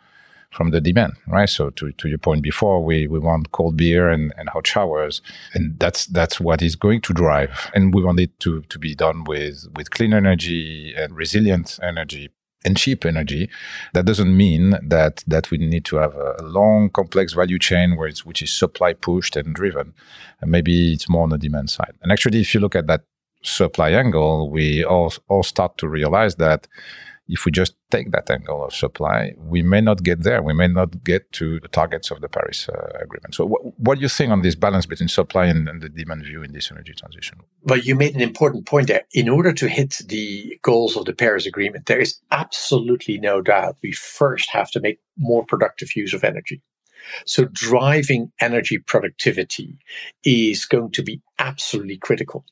from 0.55 0.71
the 0.71 0.79
demand, 0.79 1.13
right? 1.27 1.49
So 1.49 1.69
to, 1.71 1.91
to 1.91 2.07
your 2.07 2.17
point 2.17 2.41
before, 2.41 2.83
we, 2.83 3.07
we 3.07 3.19
want 3.19 3.51
cold 3.51 3.75
beer 3.75 4.09
and, 4.09 4.33
and 4.37 4.47
hot 4.49 4.65
showers. 4.65 5.21
And 5.53 5.77
that's 5.79 6.05
that's 6.05 6.39
what 6.39 6.61
is 6.61 6.77
going 6.77 7.01
to 7.01 7.13
drive. 7.13 7.69
And 7.75 7.93
we 7.93 8.01
want 8.01 8.21
it 8.21 8.39
to, 8.39 8.61
to 8.61 8.79
be 8.79 8.95
done 8.95 9.25
with, 9.25 9.67
with 9.75 9.91
clean 9.91 10.13
energy 10.13 10.93
and 10.95 11.13
resilient 11.13 11.77
energy 11.83 12.29
and 12.63 12.77
cheap 12.77 13.05
energy. 13.05 13.49
That 13.93 14.05
doesn't 14.05 14.35
mean 14.35 14.75
that 14.81 15.23
that 15.27 15.51
we 15.51 15.57
need 15.57 15.85
to 15.85 15.97
have 15.97 16.15
a 16.15 16.37
long, 16.41 16.89
complex 16.89 17.33
value 17.33 17.59
chain 17.59 17.97
where 17.97 18.07
it's 18.07 18.25
which 18.25 18.41
is 18.41 18.51
supply 18.51 18.93
pushed 18.93 19.35
and 19.35 19.53
driven. 19.53 19.93
And 20.41 20.51
maybe 20.51 20.93
it's 20.93 21.09
more 21.09 21.23
on 21.23 21.29
the 21.29 21.37
demand 21.37 21.69
side. 21.69 21.93
And 22.01 22.11
actually, 22.11 22.39
if 22.39 22.53
you 22.53 22.61
look 22.61 22.75
at 22.75 22.87
that 22.87 23.03
supply 23.43 23.91
angle, 23.91 24.49
we 24.49 24.83
all 24.83 25.13
all 25.27 25.43
start 25.43 25.77
to 25.79 25.87
realize 25.87 26.35
that 26.37 26.67
if 27.27 27.45
we 27.45 27.51
just 27.51 27.75
take 27.89 28.11
that 28.11 28.29
angle 28.29 28.63
of 28.65 28.73
supply, 28.73 29.33
we 29.37 29.63
may 29.63 29.81
not 29.81 30.03
get 30.03 30.23
there. 30.23 30.43
We 30.43 30.53
may 30.53 30.67
not 30.67 31.03
get 31.03 31.31
to 31.33 31.59
the 31.59 31.67
targets 31.67 32.11
of 32.11 32.21
the 32.21 32.29
Paris 32.29 32.69
uh, 32.69 32.99
Agreement. 33.01 33.33
So, 33.33 33.47
wh- 33.47 33.79
what 33.79 33.95
do 33.95 34.01
you 34.01 34.09
think 34.09 34.31
on 34.31 34.41
this 34.41 34.55
balance 34.55 34.85
between 34.85 35.09
supply 35.09 35.45
and, 35.45 35.67
and, 35.67 35.81
the 35.81 35.89
demand 35.89 36.23
view 36.23 36.43
in 36.43 36.51
this 36.51 36.71
energy 36.71 36.93
transition? 36.93 37.39
Well, 37.63 37.79
you 37.79 37.95
made 37.95 38.15
an 38.15 38.21
important 38.21 38.65
point 38.67 38.87
there. 38.87 39.03
In 39.13 39.27
order 39.27 39.53
to 39.53 39.67
hit 39.67 40.01
the 40.07 40.59
goals 40.61 40.95
of 40.95 41.05
the 41.05 41.13
Paris 41.13 41.45
Agreement, 41.45 41.87
there 41.87 41.99
is 41.99 42.19
absolutely 42.31 43.17
no 43.17 43.41
doubt 43.41 43.77
we 43.81 43.91
first 43.91 44.49
have 44.51 44.69
to 44.71 44.79
make 44.79 44.99
more 45.17 45.45
productive 45.45 45.95
use 45.95 46.13
of 46.13 46.23
energy. 46.23 46.61
So 47.25 47.45
driving 47.45 48.31
energy 48.41 48.79
productivity 48.79 49.77
is 50.23 50.65
going 50.65 50.91
to 50.91 51.03
be 51.03 51.21
absolutely 51.39 51.97
critical. 51.97 52.45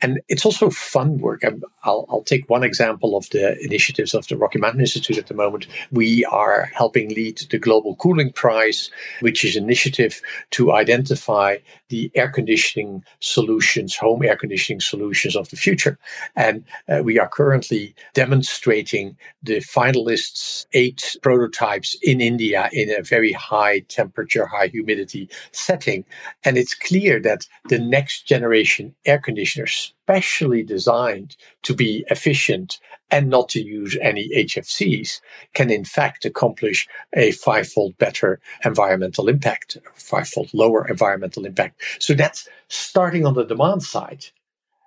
And 0.00 0.20
it's 0.28 0.44
also 0.44 0.70
fun 0.70 1.18
work. 1.18 1.44
i 1.44 1.48
will 1.48 2.06
I'll 2.08 2.22
take 2.22 2.48
one 2.48 2.62
example 2.62 3.16
of 3.16 3.28
the 3.30 3.58
initiatives 3.62 4.14
of 4.14 4.26
the 4.28 4.36
Rocky 4.36 4.58
Mountain 4.58 4.80
Institute 4.80 5.18
at 5.18 5.26
the 5.26 5.34
moment. 5.34 5.66
We 5.90 6.24
are 6.26 6.70
helping 6.74 7.08
lead 7.10 7.38
the 7.50 7.58
Global 7.58 7.96
Cooling 7.96 8.32
Prize, 8.32 8.90
which 9.20 9.44
is 9.44 9.56
an 9.56 9.64
initiative 9.64 10.20
to 10.50 10.72
identify 10.72 11.56
the 11.88 12.10
air 12.14 12.28
conditioning 12.28 13.02
solutions, 13.20 13.96
home 13.96 14.22
air 14.22 14.36
conditioning 14.36 14.80
solutions 14.80 15.34
of 15.34 15.48
the 15.50 15.56
future. 15.56 15.98
And 16.36 16.64
uh, 16.88 17.02
we 17.02 17.18
are 17.18 17.28
currently 17.28 17.94
demonstrating 18.14 19.16
the 19.42 19.56
finalists' 19.56 20.66
eight 20.72 21.16
prototypes 21.22 21.96
in 22.02 22.20
India 22.20 22.68
in 22.72 22.90
a 22.90 23.02
very 23.02 23.32
high 23.32 23.80
temperature, 23.80 24.46
high 24.46 24.68
humidity 24.68 25.28
setting. 25.52 26.04
And 26.44 26.58
it's 26.58 26.74
clear 26.74 27.20
that 27.20 27.46
the 27.68 27.78
next 27.78 28.27
generation 28.28 28.94
air 29.06 29.18
conditioners, 29.18 29.94
specially 30.02 30.62
designed 30.62 31.36
to 31.62 31.74
be 31.74 32.04
efficient 32.10 32.78
and 33.10 33.30
not 33.30 33.48
to 33.48 33.62
use 33.62 33.96
any 34.02 34.28
HFCs, 34.36 35.20
can 35.54 35.70
in 35.70 35.84
fact 35.84 36.26
accomplish 36.26 36.86
a 37.14 37.32
fivefold 37.32 37.96
better 37.96 38.38
environmental 38.64 39.28
impact, 39.28 39.78
fivefold 39.94 40.50
lower 40.52 40.86
environmental 40.86 41.46
impact. 41.46 41.80
So 41.98 42.12
that's 42.12 42.46
starting 42.68 43.24
on 43.24 43.32
the 43.32 43.44
demand 43.46 43.82
side, 43.82 44.26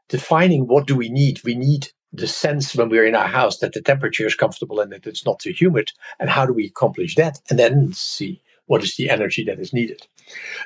defining 0.07 0.67
what 0.67 0.85
do 0.85 0.95
we 0.95 1.09
need. 1.09 1.41
We 1.43 1.55
need 1.55 1.87
the 2.13 2.27
sense 2.27 2.75
when 2.75 2.89
we're 2.89 3.07
in 3.07 3.15
our 3.15 3.27
house 3.27 3.57
that 3.59 3.73
the 3.73 3.81
temperature 3.81 4.27
is 4.27 4.35
comfortable 4.35 4.79
and 4.79 4.91
that 4.91 5.07
it's 5.07 5.25
not 5.25 5.39
too 5.39 5.53
humid. 5.53 5.91
And 6.19 6.29
how 6.29 6.45
do 6.45 6.53
we 6.53 6.67
accomplish 6.67 7.15
that? 7.15 7.39
And 7.49 7.57
then 7.57 7.93
see 7.93 8.41
what 8.71 8.83
is 8.85 8.95
the 8.95 9.09
energy 9.09 9.43
that 9.43 9.59
is 9.59 9.73
needed. 9.73 10.07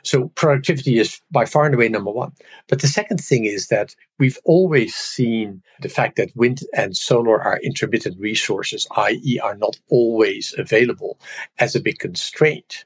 So 0.04 0.28
productivity 0.36 1.00
is 1.00 1.20
by 1.32 1.46
far 1.46 1.66
and 1.66 1.74
away 1.74 1.90
number 1.90 2.12
one. 2.12 2.34
But 2.68 2.82
the 2.82 2.88
second 2.88 3.18
thing 3.18 3.46
is 3.46 3.70
that 3.70 3.96
we've 4.20 4.38
always 4.46 4.94
seen 4.94 5.64
the 5.82 5.90
fact 5.90 6.16
that 6.18 6.36
wind 6.36 6.60
and 6.78 6.96
solar 6.96 7.42
are 7.42 7.60
intermittent 7.64 8.20
resources, 8.20 8.86
i.e., 8.96 9.40
are 9.40 9.58
not 9.58 9.80
always 9.90 10.54
available 10.56 11.20
as 11.58 11.76
a 11.76 11.80
big 11.80 11.98
constraint. 11.98 12.86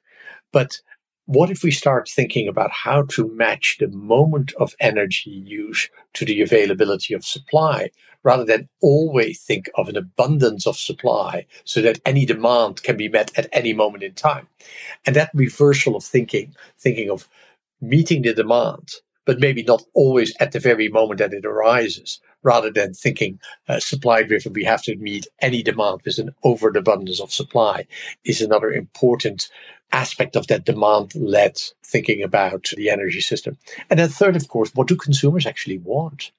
But 0.54 0.80
what 1.30 1.52
if 1.52 1.62
we 1.62 1.70
start 1.70 2.10
thinking 2.10 2.48
about 2.48 2.72
how 2.72 3.04
to 3.04 3.32
match 3.36 3.78
the 3.80 3.88
moment 3.90 4.52
of 4.54 4.74
energy 4.80 5.30
use 5.30 5.88
to 6.16 6.26
the 6.26 6.42
availability 6.42 7.14
of 7.14 7.24
supply 7.24 7.92
rather 8.24 8.44
than 8.44 8.68
always 8.82 9.40
think 9.40 9.70
of 9.76 9.88
an 9.88 9.96
abundance 9.96 10.66
of 10.66 10.76
supply 10.76 11.46
so 11.66 11.84
that 11.84 12.00
any 12.04 12.26
demand 12.26 12.82
can 12.82 12.98
be 12.98 13.08
met 13.08 13.32
at 13.38 13.48
any 13.54 13.74
moment 13.74 14.04
in 14.04 14.12
time? 14.16 14.48
And 15.06 15.16
that 15.16 15.30
reversal 15.36 15.96
of 15.96 16.04
thinking, 16.04 16.56
thinking 16.80 17.12
of 17.12 17.30
meeting 17.80 18.24
the 18.24 18.34
demand, 18.34 18.90
but 19.26 19.40
maybe 19.40 19.62
not 19.62 19.84
always 19.94 20.34
at 20.40 20.52
the 20.52 20.60
very 20.60 20.90
moment 20.90 21.20
that 21.20 21.34
it 21.34 21.46
arises, 21.46 22.20
rather 22.42 22.72
than 22.72 22.96
thinking 22.96 23.40
uh, 23.68 23.80
supply 23.80 24.24
driven, 24.24 24.54
we 24.54 24.64
have 24.64 24.82
to 24.82 24.96
meet 24.96 25.28
any 25.42 25.62
demand 25.62 26.02
with 26.04 26.18
an 26.18 26.32
overabundance 26.44 27.22
of 27.22 27.32
supply, 27.32 27.86
is 28.26 28.42
another 28.42 28.72
important 28.72 29.48
aspect 29.92 30.36
of 30.36 30.48
that 30.48 30.66
demand 30.66 31.16
led 31.16 31.60
thinking 31.86 32.22
about 32.22 32.70
the 32.76 32.90
energy 32.90 33.22
system. 33.22 33.58
And 33.90 34.00
then 34.00 34.10
third, 34.10 34.36
of 34.36 34.48
course, 34.48 34.72
what 34.76 34.88
do 34.88 34.96
consumers 34.96 35.46
actually 35.46 35.80
want? 35.80 36.32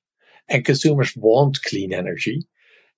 And 0.49 0.65
consumers 0.65 1.17
want 1.17 1.63
clean 1.63 1.93
energy. 1.93 2.47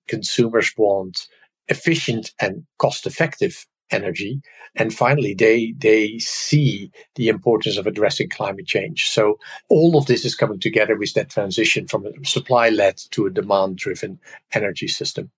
Consumers 0.07 0.71
want 0.77 1.27
efficient 1.67 2.31
and 2.39 2.65
cost 2.77 3.05
effective 3.05 3.65
energy. 3.91 4.41
And 4.75 4.93
finally, 4.93 5.33
they, 5.33 5.73
they 5.77 6.17
see 6.19 6.91
the 7.15 7.29
importance 7.29 7.77
of 7.77 7.85
addressing 7.85 8.29
climate 8.29 8.65
change. 8.65 9.05
So 9.05 9.37
all 9.69 9.97
of 9.97 10.07
this 10.07 10.25
is 10.25 10.35
coming 10.35 10.59
together 10.59 10.97
with 10.97 11.13
that 11.13 11.29
transition 11.29 11.87
from 11.87 12.05
a 12.05 12.25
supply 12.25 12.69
led 12.69 12.97
to 13.11 13.25
a 13.25 13.31
demand 13.31 13.77
driven 13.77 14.19
energy 14.53 14.87
system. 14.87 15.31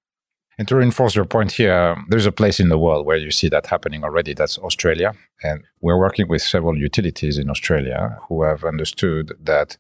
And 0.58 0.68
to 0.70 0.76
reinforce 0.76 1.16
your 1.16 1.26
point 1.26 1.54
here, 1.54 1.96
there's 2.08 2.26
a 2.26 2.32
place 2.32 2.60
in 2.60 2.70
the 2.70 2.78
world 2.78 3.06
where 3.06 3.18
you 3.18 3.32
see 3.32 3.50
that 3.50 3.68
happening 3.68 4.04
already. 4.04 4.34
That's 4.34 4.58
Australia. 4.58 5.14
And 5.44 5.64
we're 5.82 6.00
working 6.00 6.28
with 6.30 6.42
several 6.42 6.78
utilities 6.78 7.38
in 7.38 7.50
Australia 7.50 8.18
who 8.28 8.44
have 8.44 8.64
understood 8.64 9.34
that 9.44 9.78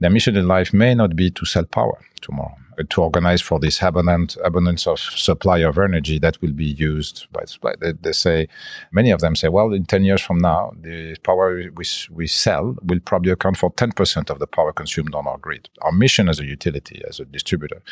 their 0.00 0.10
mission 0.10 0.36
in 0.36 0.46
life 0.46 0.72
may 0.72 0.94
not 0.94 1.16
be 1.16 1.30
to 1.30 1.44
sell 1.44 1.64
power 1.64 2.00
tomorrow, 2.20 2.56
to 2.88 3.02
organize 3.02 3.40
for 3.40 3.58
this 3.58 3.82
abundant 3.82 4.36
abundance 4.44 4.86
of 4.86 4.98
supply 4.98 5.58
of 5.58 5.78
energy 5.78 6.18
that 6.18 6.40
will 6.40 6.52
be 6.52 6.64
used 6.64 7.26
by 7.32 7.44
supply. 7.44 7.74
They, 7.80 7.92
they, 7.92 8.12
say, 8.12 8.48
many 8.92 9.10
of 9.10 9.20
them 9.20 9.34
say, 9.34 9.48
well, 9.48 9.72
in 9.72 9.84
10 9.84 10.04
years 10.04 10.22
from 10.22 10.38
now, 10.38 10.72
the 10.80 11.16
power 11.24 11.56
we, 11.56 11.84
we 12.10 12.26
sell 12.26 12.76
will 12.82 13.00
probably 13.00 13.32
account 13.32 13.56
for 13.56 13.72
10% 13.72 14.30
of 14.30 14.38
the 14.38 14.46
power 14.46 14.72
consumed 14.72 15.14
on 15.14 15.26
our 15.26 15.38
grid. 15.38 15.68
Our 15.82 15.92
mission 15.92 16.28
as 16.28 16.38
a 16.38 16.44
utility, 16.44 17.02
as 17.08 17.18
a 17.18 17.24
distributor, 17.24 17.82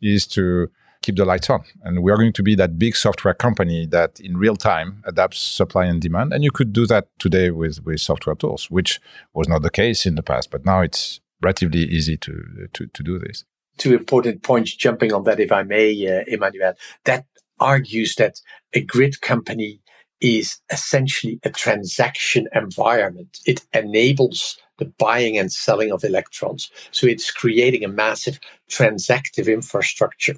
is 0.00 0.26
to 0.28 0.70
keep 1.10 1.16
the 1.16 1.24
lights 1.24 1.50
on. 1.50 1.64
And 1.82 2.02
we 2.02 2.12
are 2.12 2.16
going 2.16 2.32
to 2.32 2.42
be 2.42 2.54
that 2.54 2.78
big 2.78 2.96
software 2.96 3.34
company 3.34 3.86
that 3.86 4.20
in 4.20 4.36
real 4.36 4.56
time 4.56 5.02
adapts 5.04 5.40
supply 5.40 5.84
and 5.86 6.00
demand. 6.00 6.32
And 6.32 6.44
you 6.44 6.50
could 6.50 6.72
do 6.72 6.86
that 6.86 7.08
today 7.18 7.50
with, 7.50 7.84
with 7.84 8.00
software 8.00 8.36
tools, 8.36 8.70
which 8.70 9.00
was 9.34 9.48
not 9.48 9.62
the 9.62 9.70
case 9.70 10.06
in 10.06 10.14
the 10.14 10.22
past. 10.22 10.50
But 10.50 10.64
now 10.64 10.80
it's 10.80 11.20
relatively 11.42 11.80
easy 11.80 12.16
to, 12.18 12.68
to, 12.72 12.86
to 12.86 13.02
do 13.02 13.18
this. 13.18 13.44
Two 13.78 13.94
important 13.94 14.42
points 14.42 14.74
jumping 14.74 15.12
on 15.12 15.24
that, 15.24 15.40
if 15.40 15.52
I 15.52 15.62
may, 15.62 15.90
uh, 16.06 16.24
Emmanuel. 16.26 16.74
That 17.04 17.24
argues 17.58 18.14
that 18.16 18.40
a 18.72 18.80
grid 18.80 19.20
company 19.20 19.80
is 20.20 20.58
essentially 20.70 21.40
a 21.44 21.50
transaction 21.50 22.46
environment. 22.54 23.38
It 23.46 23.62
enables 23.72 24.58
the 24.78 24.92
buying 24.98 25.38
and 25.38 25.50
selling 25.50 25.92
of 25.92 26.04
electrons. 26.04 26.70
So 26.90 27.06
it's 27.06 27.30
creating 27.30 27.84
a 27.84 27.88
massive 27.88 28.38
transactive 28.68 29.50
infrastructure. 29.50 30.34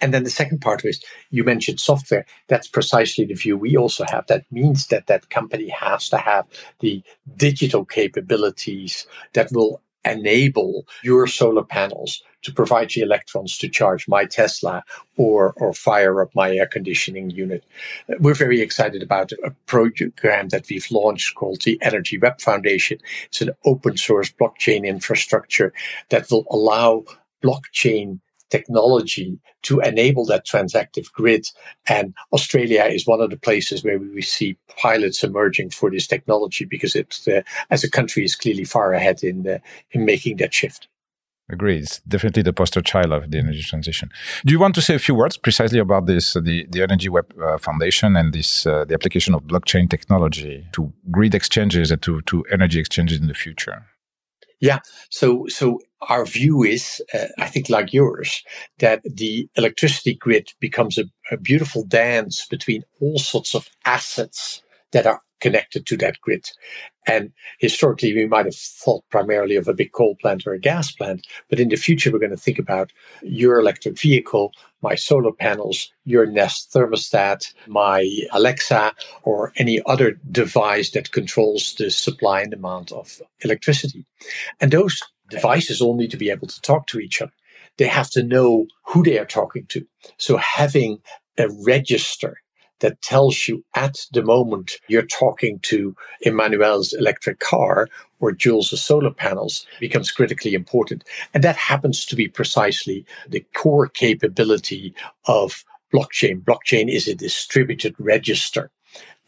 And 0.00 0.14
then 0.14 0.24
the 0.24 0.30
second 0.30 0.60
part 0.60 0.84
is 0.84 1.02
you 1.30 1.44
mentioned 1.44 1.80
software. 1.80 2.26
That's 2.48 2.68
precisely 2.68 3.24
the 3.24 3.34
view 3.34 3.56
we 3.56 3.76
also 3.76 4.04
have. 4.08 4.26
That 4.26 4.44
means 4.50 4.86
that 4.88 5.06
that 5.06 5.30
company 5.30 5.68
has 5.68 6.08
to 6.10 6.18
have 6.18 6.46
the 6.80 7.02
digital 7.36 7.84
capabilities 7.84 9.06
that 9.34 9.52
will 9.52 9.82
enable 10.04 10.86
your 11.02 11.26
solar 11.26 11.64
panels 11.64 12.22
to 12.42 12.52
provide 12.52 12.90
the 12.90 13.00
electrons 13.00 13.58
to 13.58 13.68
charge 13.68 14.06
my 14.06 14.24
Tesla 14.24 14.82
or, 15.16 15.52
or 15.56 15.72
fire 15.72 16.22
up 16.22 16.34
my 16.34 16.54
air 16.54 16.66
conditioning 16.66 17.30
unit. 17.30 17.64
We're 18.20 18.34
very 18.34 18.60
excited 18.60 19.02
about 19.02 19.32
a 19.44 19.50
program 19.66 20.48
that 20.48 20.66
we've 20.70 20.90
launched 20.90 21.34
called 21.34 21.62
the 21.62 21.78
Energy 21.82 22.16
Web 22.16 22.40
Foundation. 22.40 22.98
It's 23.26 23.40
an 23.40 23.50
open 23.64 23.96
source 23.96 24.30
blockchain 24.30 24.86
infrastructure 24.86 25.72
that 26.10 26.30
will 26.30 26.46
allow 26.50 27.04
blockchain 27.42 28.20
technology 28.50 29.38
to 29.62 29.80
enable 29.80 30.24
that 30.26 30.46
transactive 30.46 31.10
grid. 31.12 31.46
And 31.88 32.14
Australia 32.32 32.84
is 32.84 33.06
one 33.06 33.20
of 33.20 33.30
the 33.30 33.36
places 33.36 33.84
where 33.84 33.98
we 33.98 34.22
see 34.22 34.56
pilots 34.76 35.24
emerging 35.24 35.70
for 35.70 35.90
this 35.90 36.06
technology 36.06 36.64
because 36.64 36.94
it, 36.94 37.18
uh, 37.28 37.42
as 37.70 37.84
a 37.84 37.90
country, 37.90 38.24
is 38.24 38.36
clearly 38.36 38.64
far 38.64 38.92
ahead 38.92 39.22
in 39.22 39.42
the, 39.42 39.60
in 39.92 40.04
making 40.04 40.36
that 40.38 40.54
shift. 40.54 40.88
Agreed. 41.50 41.84
It's 41.84 42.00
definitely 42.00 42.42
the 42.42 42.52
poster 42.52 42.82
child 42.82 43.10
of 43.10 43.30
the 43.30 43.38
energy 43.38 43.62
transition. 43.62 44.10
Do 44.44 44.52
you 44.52 44.60
want 44.60 44.74
to 44.74 44.82
say 44.82 44.94
a 44.94 44.98
few 44.98 45.14
words 45.14 45.38
precisely 45.38 45.78
about 45.78 46.04
this, 46.04 46.34
the, 46.34 46.66
the 46.68 46.82
Energy 46.82 47.08
Web 47.08 47.32
uh, 47.42 47.56
Foundation 47.56 48.16
and 48.16 48.34
this, 48.34 48.66
uh, 48.66 48.84
the 48.84 48.92
application 48.92 49.34
of 49.34 49.44
blockchain 49.44 49.88
technology 49.88 50.66
to 50.72 50.92
grid 51.10 51.34
exchanges 51.34 51.90
and 51.90 52.02
to, 52.02 52.20
to 52.22 52.44
energy 52.52 52.78
exchanges 52.78 53.18
in 53.18 53.28
the 53.28 53.34
future? 53.34 53.86
Yeah. 54.60 54.80
So, 55.10 55.46
so 55.48 55.80
our 56.08 56.24
view 56.24 56.62
is, 56.62 57.02
uh, 57.14 57.26
I 57.38 57.46
think, 57.46 57.68
like 57.68 57.92
yours, 57.92 58.42
that 58.78 59.02
the 59.04 59.48
electricity 59.56 60.14
grid 60.14 60.52
becomes 60.60 60.98
a, 60.98 61.04
a, 61.30 61.36
beautiful 61.36 61.84
dance 61.84 62.46
between 62.46 62.84
all 63.00 63.18
sorts 63.18 63.54
of 63.54 63.68
assets 63.84 64.62
that 64.92 65.06
are 65.06 65.20
connected 65.40 65.86
to 65.86 65.96
that 65.98 66.20
grid. 66.20 66.50
And 67.06 67.32
historically, 67.58 68.14
we 68.14 68.26
might 68.26 68.46
have 68.46 68.54
thought 68.54 69.04
primarily 69.10 69.56
of 69.56 69.68
a 69.68 69.74
big 69.74 69.92
coal 69.92 70.16
plant 70.20 70.46
or 70.46 70.52
a 70.52 70.60
gas 70.60 70.92
plant, 70.92 71.26
but 71.48 71.58
in 71.58 71.68
the 71.68 71.76
future, 71.76 72.10
we're 72.10 72.18
going 72.18 72.30
to 72.30 72.36
think 72.36 72.58
about 72.58 72.92
your 73.22 73.58
electric 73.58 73.98
vehicle, 73.98 74.52
my 74.82 74.94
solar 74.94 75.32
panels, 75.32 75.90
your 76.04 76.26
Nest 76.26 76.72
thermostat, 76.72 77.52
my 77.66 78.08
Alexa, 78.32 78.92
or 79.22 79.52
any 79.56 79.80
other 79.86 80.18
device 80.30 80.90
that 80.90 81.12
controls 81.12 81.74
the 81.78 81.90
supply 81.90 82.42
and 82.42 82.50
demand 82.50 82.92
of 82.92 83.22
electricity. 83.40 84.04
And 84.60 84.70
those 84.70 85.00
devices 85.30 85.80
all 85.80 85.96
need 85.96 86.10
to 86.10 86.16
be 86.16 86.30
able 86.30 86.46
to 86.46 86.60
talk 86.60 86.86
to 86.88 87.00
each 87.00 87.22
other. 87.22 87.32
They 87.78 87.86
have 87.86 88.10
to 88.10 88.22
know 88.22 88.66
who 88.86 89.02
they 89.02 89.18
are 89.18 89.24
talking 89.24 89.66
to. 89.68 89.86
So 90.16 90.36
having 90.36 90.98
a 91.38 91.48
register 91.64 92.38
that 92.80 93.00
tells 93.02 93.48
you 93.48 93.64
at 93.74 94.06
the 94.12 94.22
moment 94.22 94.72
you're 94.88 95.02
talking 95.02 95.58
to 95.60 95.94
Emmanuel's 96.22 96.92
electric 96.92 97.40
car 97.40 97.88
or 98.20 98.32
Jules' 98.32 98.80
solar 98.80 99.10
panels 99.10 99.66
becomes 99.80 100.10
critically 100.10 100.54
important. 100.54 101.04
And 101.34 101.44
that 101.44 101.56
happens 101.56 102.04
to 102.06 102.16
be 102.16 102.28
precisely 102.28 103.04
the 103.28 103.44
core 103.54 103.88
capability 103.88 104.94
of 105.26 105.64
blockchain. 105.92 106.42
Blockchain 106.42 106.88
is 106.88 107.08
a 107.08 107.14
distributed 107.14 107.94
register. 107.98 108.70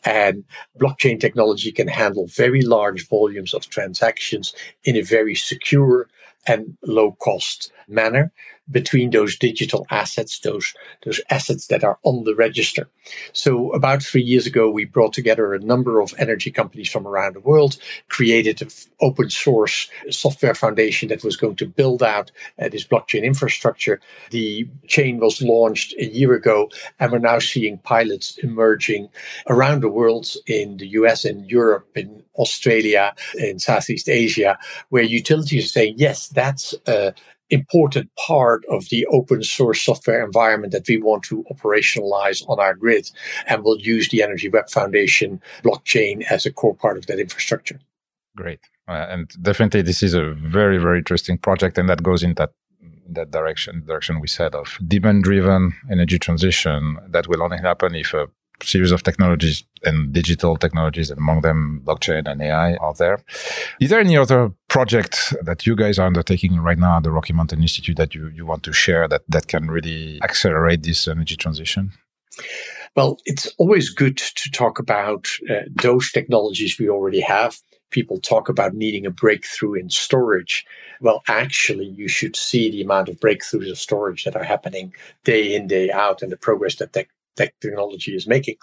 And 0.05 0.45
blockchain 0.79 1.21
technology 1.21 1.73
can 1.73 1.89
handle 1.89 2.27
very 2.27 2.63
large 2.63 3.07
volumes 3.07 3.53
of 3.53 3.69
transactions 3.69 4.55
in 4.85 4.97
a 4.97 5.03
very 5.03 5.35
secure, 5.35 6.09
and 6.47 6.77
low 6.83 7.13
cost 7.13 7.73
manner 7.89 8.33
between 8.71 9.11
those 9.11 9.37
digital 9.37 9.87
assets, 9.91 10.41
those, 10.41 10.75
those 11.05 11.21
assets 11.31 11.67
that 11.69 11.85
are 11.85 11.99
on 12.05 12.25
the 12.25 12.35
register. 12.35 12.89
So 13.33 13.71
about 13.73 14.03
three 14.03 14.23
years 14.23 14.47
ago, 14.47 14.71
we 14.71 14.85
brought 14.85 15.13
together 15.13 15.53
a 15.53 15.59
number 15.59 16.01
of 16.01 16.15
energy 16.19 16.51
companies 16.51 16.91
from 16.91 17.07
around 17.07 17.35
the 17.35 17.41
world, 17.41 17.77
created 18.09 18.63
an 18.63 18.69
open 19.01 19.31
source 19.31 19.89
software 20.11 20.55
foundation 20.55 21.09
that 21.09 21.25
was 21.25 21.37
going 21.37 21.57
to 21.57 21.67
build 21.67 22.03
out 22.03 22.31
uh, 22.61 22.69
this 22.69 22.87
blockchain 22.87 23.25
infrastructure. 23.25 24.01
The 24.31 24.69
chain 24.87 25.19
was 25.19 25.43
launched 25.43 25.95
a 25.99 26.07
year 26.07 26.33
ago, 26.33 26.71
and 26.99 27.13
we're 27.13 27.19
now 27.19 27.39
seeing 27.39 27.79
pilots 27.79 28.39
emerging 28.39 29.09
around 29.49 29.83
the 29.83 29.89
world 29.89 30.29
in 30.47 30.77
the 30.77 30.89
US, 30.89 31.25
in 31.25 31.45
Europe, 31.45 31.89
in 31.97 32.23
Australia, 32.37 33.15
in 33.39 33.59
Southeast 33.59 34.09
Asia, 34.09 34.59
where 34.89 35.03
utilities 35.03 35.65
are 35.65 35.69
saying, 35.69 35.95
yes, 35.99 36.29
that's 36.29 36.75
a 36.87 37.15
important 37.51 38.11
part 38.27 38.65
of 38.71 38.89
the 38.89 39.07
open 39.07 39.43
source 39.43 39.83
software 39.83 40.25
environment 40.25 40.73
that 40.73 40.89
we 40.89 40.99
want 40.99 41.25
to 41.25 41.45
operationalize 41.51 42.49
on 42.49 42.61
our 42.61 42.75
grid. 42.75 43.11
And 43.47 43.65
we'll 43.65 43.79
use 43.79 44.09
the 44.09 44.23
Energy 44.23 44.49
Web 44.49 44.69
Foundation 44.69 45.41
blockchain 45.63 46.23
as 46.31 46.47
a 46.47 46.53
core 46.53 46.75
part 46.75 46.97
of 46.97 47.07
that 47.07 47.19
infrastructure. 47.19 47.79
Great. 48.37 48.61
Uh, 48.89 49.07
and 49.09 49.31
definitely 49.43 49.83
this 49.83 50.03
is 50.03 50.15
a 50.15 50.33
very, 50.33 50.79
very 50.79 50.99
interesting 50.99 51.39
project. 51.39 51.79
And 51.79 51.89
that 51.89 52.03
goes 52.03 52.23
in 52.23 52.35
that 52.35 52.53
that 53.13 53.33
direction, 53.33 53.85
direction 53.87 54.21
we 54.21 54.29
said 54.29 54.55
of 54.55 54.79
demand 54.87 55.25
driven 55.25 55.75
energy 55.91 56.17
transition 56.17 56.97
that 57.09 57.27
will 57.27 57.43
only 57.43 57.59
happen 57.59 57.95
if 57.97 58.15
a 58.15 58.29
series 58.63 58.93
of 58.93 59.03
technologies 59.03 59.65
and 59.85 60.13
digital 60.13 60.57
technologies, 60.57 61.11
and 61.11 61.19
among 61.19 61.41
them 61.41 61.83
blockchain 61.85 62.31
and 62.31 62.43
AI 62.43 62.75
are 62.77 62.95
there. 62.95 63.23
Is 63.81 63.91
there 63.91 64.01
any 64.01 64.17
other 64.17 64.53
project 64.71 65.35
that 65.43 65.67
you 65.67 65.77
guys 65.77 65.99
are 65.99 66.07
undertaking 66.07 66.61
right 66.61 66.79
now 66.79 66.97
at 66.97 67.03
the 67.03 67.11
Rocky 67.11 67.33
Mountain 67.33 67.61
Institute 67.61 67.97
that 67.97 68.15
you, 68.15 68.29
you 68.29 68.47
want 68.47 68.63
to 68.63 68.73
share 68.73 69.09
that, 69.09 69.23
that 69.29 69.49
can 69.49 69.69
really 69.69 70.21
accelerate 70.23 70.85
this 70.85 71.07
energy 71.09 71.37
transition? 71.37 71.93
Well, 72.97 73.19
it's 73.27 73.47
always 73.59 73.91
good 73.91 74.17
to 74.17 74.51
talk 74.51 74.79
about 74.79 75.29
uh, 75.51 75.63
those 75.83 76.11
technologies 76.11 76.79
we 76.79 76.89
already 76.89 77.21
have. 77.21 77.59
People 77.91 78.21
talk 78.21 78.49
about 78.49 78.75
needing 78.75 79.05
a 79.05 79.11
breakthrough 79.11 79.75
in 79.75 79.91
storage. 79.91 80.65
Well, 81.01 81.23
actually, 81.27 81.87
you 81.87 82.07
should 82.07 82.37
see 82.37 82.71
the 82.71 82.83
amount 82.83 83.09
of 83.09 83.19
breakthroughs 83.19 83.71
of 83.71 83.79
storage 83.79 84.25
that 84.25 84.37
are 84.37 84.45
happening 84.45 84.95
day 85.25 85.55
in, 85.55 85.67
day 85.67 85.91
out, 85.91 86.23
and 86.23 86.31
the 86.31 86.37
progress 86.37 86.77
that 86.77 86.93
te- 87.37 87.51
technology 87.61 88.15
is 88.15 88.27
making. 88.27 88.57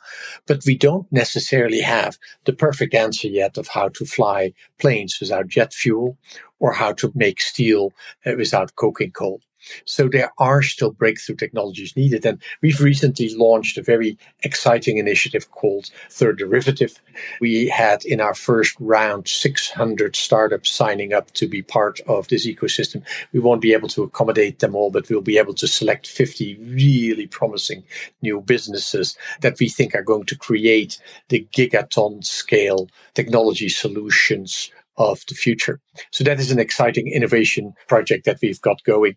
But 0.46 0.64
we 0.66 0.78
don't 0.78 1.12
necessarily 1.12 1.82
have 1.82 2.18
the 2.46 2.54
perfect 2.54 2.94
answer 2.94 3.28
yet 3.28 3.58
of 3.58 3.68
how 3.68 3.90
to 3.90 4.06
fly 4.06 4.54
planes 4.80 5.18
without 5.20 5.48
jet 5.48 5.74
fuel 5.74 6.18
or 6.60 6.74
how 6.74 6.94
to 6.94 7.12
make 7.16 7.42
steel 7.42 7.92
uh, 8.26 8.34
without 8.38 8.76
coking 8.76 9.12
coal. 9.12 9.42
So 9.86 10.08
there 10.08 10.32
are 10.38 10.62
still 10.62 10.92
breakthrough 10.92 11.36
technologies 11.36 11.96
needed. 11.96 12.26
And 12.26 12.42
we've 12.62 12.82
recently 12.82 13.34
launched 13.36 13.78
a 13.78 13.84
very 13.84 14.18
exciting 14.44 14.98
initiative 14.98 15.52
called 15.52 15.90
Third 16.10 16.38
Derivative. 16.38 17.02
We 17.42 17.68
had 17.68 18.06
in 18.06 18.22
our 18.22 18.34
first 18.34 18.76
round 18.80 19.28
600 19.28 20.16
startups 20.16 20.70
signing 20.70 21.14
up 21.14 21.32
to 21.32 21.48
be 21.48 21.62
part 21.62 22.00
of 22.08 22.28
this 22.28 22.46
ecosystem. 22.46 23.04
We 23.34 23.40
won't 23.40 23.62
be 23.62 23.74
able 23.74 23.90
to 23.90 24.04
accommodate 24.04 24.60
them 24.60 24.76
all, 24.76 24.92
but 24.92 25.10
we'll 25.10 25.22
be 25.22 25.38
able 25.38 25.54
to 25.56 25.68
select 25.68 26.08
50 26.08 26.58
really 26.60 27.28
promising 27.28 27.84
new 28.22 28.42
businesses 28.42 29.18
that 29.42 29.60
we 29.60 29.70
think 29.70 29.96
are 29.96 30.04
going 30.04 30.26
to 30.26 30.38
create 30.38 31.00
the 31.30 31.48
gigaton 31.54 32.24
scale 32.24 32.90
technology 33.14 33.70
solutions 33.70 34.72
of 34.98 35.24
the 35.28 35.36
future. 35.36 35.80
So 36.12 36.24
that 36.24 36.40
is 36.40 36.52
an 36.52 36.60
exciting 36.60 37.08
innovation 37.08 37.74
project 37.88 38.26
that 38.26 38.40
we've 38.42 38.62
got 38.62 38.84
going. 38.84 39.16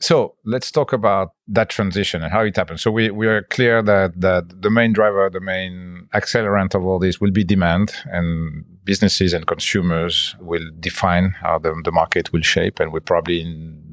So 0.00 0.34
let's 0.44 0.70
talk 0.70 0.92
about 0.92 1.30
that 1.48 1.70
transition 1.70 2.22
and 2.22 2.32
how 2.32 2.42
it 2.42 2.56
happens. 2.56 2.82
So 2.82 2.90
we, 2.90 3.10
we 3.10 3.26
are 3.26 3.42
clear 3.42 3.82
that, 3.82 4.20
that 4.20 4.62
the 4.62 4.70
main 4.70 4.92
driver, 4.92 5.30
the 5.30 5.40
main 5.40 6.08
accelerant 6.14 6.74
of 6.74 6.84
all 6.84 6.98
this 6.98 7.20
will 7.20 7.30
be 7.30 7.44
demand 7.44 7.94
and 8.06 8.64
businesses 8.84 9.32
and 9.32 9.46
consumers 9.46 10.36
will 10.40 10.68
define 10.80 11.34
how 11.40 11.58
the, 11.58 11.80
the 11.84 11.92
market 11.92 12.32
will 12.32 12.42
shape. 12.42 12.80
And 12.80 12.92
we 12.92 13.00
probably 13.00 13.44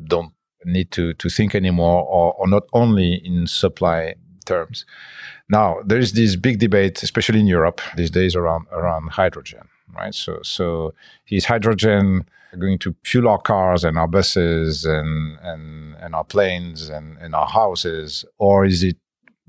don't 0.06 0.34
need 0.66 0.92
to, 0.92 1.14
to 1.14 1.30
think 1.30 1.56
anymore 1.56 2.04
or, 2.04 2.34
or 2.34 2.48
not 2.48 2.64
only 2.74 3.22
in 3.24 3.48
supply 3.48 4.16
terms. 4.46 4.86
Now, 5.50 5.82
there 5.86 6.00
is 6.00 6.14
this 6.14 6.36
big 6.36 6.60
debate, 6.60 7.04
especially 7.04 7.40
in 7.40 7.48
Europe 7.48 7.82
these 7.96 8.12
days 8.12 8.36
around, 8.36 8.68
around 8.72 9.10
hydrogen, 9.10 9.68
right? 9.96 10.16
So, 10.16 10.40
so 10.44 10.94
is 11.30 11.46
hydrogen 11.46 12.26
going 12.60 12.80
to 12.80 12.96
fuel 13.04 13.28
our 13.30 13.40
cars 13.40 13.84
and 13.84 13.98
our 13.98 14.08
buses 14.08 14.86
and 14.86 15.38
and, 15.42 15.96
and 15.96 16.16
our 16.16 16.24
planes 16.24 16.90
and, 16.90 17.18
and 17.20 17.34
our 17.36 17.48
houses, 17.48 18.26
or 18.38 18.66
is 18.66 18.84
it 18.84 18.98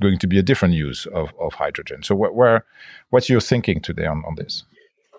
going 0.00 0.18
to 0.18 0.26
be 0.26 0.38
a 0.38 0.42
different 0.42 0.74
use 0.74 1.06
of, 1.06 1.32
of 1.38 1.54
hydrogen? 1.54 2.02
So 2.02 2.14
wh- 2.14 2.34
where 2.34 2.64
what's 3.10 3.28
your 3.28 3.40
thinking 3.40 3.80
today 3.80 4.06
on, 4.06 4.22
on 4.26 4.34
this? 4.36 4.64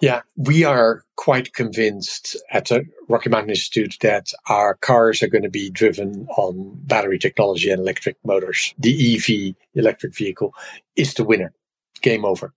Yeah, 0.04 0.24
we 0.36 0.66
are 0.66 1.06
quite 1.16 1.54
convinced 1.54 2.36
at 2.52 2.66
the 2.66 2.84
Rocky 3.08 3.30
Mountain 3.30 3.52
Institute 3.52 3.96
that 4.02 4.34
our 4.50 4.76
cars 4.76 5.24
are 5.24 5.30
going 5.30 5.44
to 5.44 5.50
be 5.50 5.70
driven 5.70 6.28
on 6.36 6.74
battery 6.84 7.18
technology 7.18 7.72
and 7.72 7.80
electric 7.80 8.18
motors. 8.26 8.74
The 8.78 9.16
EV, 9.16 9.56
electric 9.76 10.14
vehicle, 10.14 10.54
is 10.98 11.14
the 11.14 11.24
winner. 11.24 11.54
Game 12.02 12.26
over. 12.26 12.54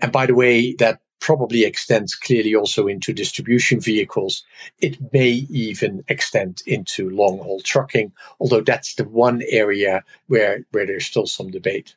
And 0.00 0.10
by 0.10 0.26
the 0.26 0.34
way, 0.34 0.74
that 0.80 0.98
probably 1.20 1.62
extends 1.62 2.16
clearly 2.16 2.56
also 2.56 2.88
into 2.88 3.12
distribution 3.12 3.80
vehicles. 3.80 4.44
It 4.80 4.98
may 5.12 5.46
even 5.48 6.02
extend 6.08 6.62
into 6.66 7.10
long 7.10 7.38
haul 7.38 7.60
trucking, 7.60 8.10
although 8.40 8.60
that's 8.60 8.96
the 8.96 9.04
one 9.04 9.40
area 9.50 10.02
where, 10.26 10.64
where 10.72 10.84
there's 10.84 11.06
still 11.06 11.28
some 11.28 11.48
debate. 11.48 11.94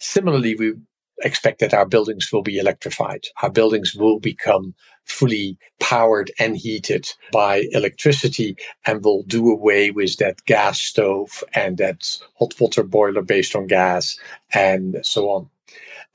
Similarly, 0.00 0.56
we 0.56 0.74
expect 1.22 1.60
that 1.60 1.74
our 1.74 1.86
buildings 1.86 2.30
will 2.32 2.42
be 2.42 2.58
electrified. 2.58 3.24
Our 3.42 3.50
buildings 3.50 3.94
will 3.94 4.20
become 4.20 4.74
fully 5.04 5.56
powered 5.80 6.30
and 6.38 6.56
heated 6.56 7.08
by 7.32 7.64
electricity 7.72 8.56
and 8.86 9.04
will 9.04 9.22
do 9.24 9.50
away 9.50 9.90
with 9.90 10.16
that 10.18 10.44
gas 10.44 10.80
stove 10.80 11.42
and 11.54 11.78
that 11.78 12.18
hot 12.38 12.54
water 12.60 12.82
boiler 12.82 13.22
based 13.22 13.56
on 13.56 13.66
gas 13.66 14.18
and 14.52 14.98
so 15.02 15.30
on. 15.30 15.48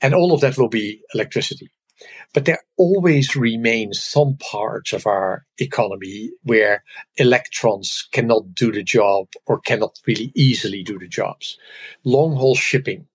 And 0.00 0.14
all 0.14 0.32
of 0.32 0.40
that 0.40 0.56
will 0.56 0.68
be 0.68 1.00
electricity. 1.12 1.70
But 2.32 2.44
there 2.44 2.60
always 2.76 3.36
remains 3.36 4.02
some 4.02 4.36
parts 4.36 4.92
of 4.92 5.06
our 5.06 5.46
economy 5.58 6.30
where 6.42 6.82
electrons 7.16 8.08
cannot 8.12 8.54
do 8.54 8.72
the 8.72 8.82
job 8.82 9.28
or 9.46 9.60
cannot 9.60 9.98
really 10.06 10.32
easily 10.34 10.82
do 10.82 10.98
the 10.98 11.08
jobs. 11.08 11.56
Long 12.02 12.34
haul 12.34 12.56
shipping, 12.56 13.06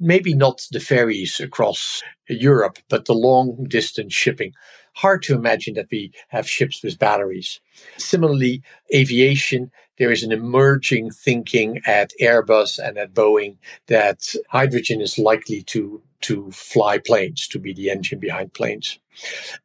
maybe 0.00 0.34
not 0.34 0.66
the 0.70 0.80
ferries 0.80 1.40
across 1.40 2.02
Europe, 2.28 2.78
but 2.88 3.06
the 3.06 3.14
long 3.14 3.64
distance 3.68 4.14
shipping. 4.14 4.52
Hard 4.94 5.22
to 5.24 5.34
imagine 5.34 5.74
that 5.74 5.88
we 5.90 6.12
have 6.28 6.48
ships 6.48 6.82
with 6.82 6.98
batteries. 6.98 7.60
Similarly, 7.98 8.62
aviation, 8.94 9.70
there 9.98 10.10
is 10.10 10.22
an 10.22 10.32
emerging 10.32 11.10
thinking 11.10 11.80
at 11.86 12.12
Airbus 12.20 12.78
and 12.78 12.98
at 12.98 13.14
Boeing 13.14 13.56
that 13.86 14.34
hydrogen 14.48 15.00
is 15.00 15.18
likely 15.18 15.62
to 15.62 16.02
to 16.20 16.50
fly 16.50 16.98
planes, 16.98 17.46
to 17.46 17.60
be 17.60 17.72
the 17.72 17.90
engine 17.90 18.18
behind 18.18 18.52
planes. 18.52 18.98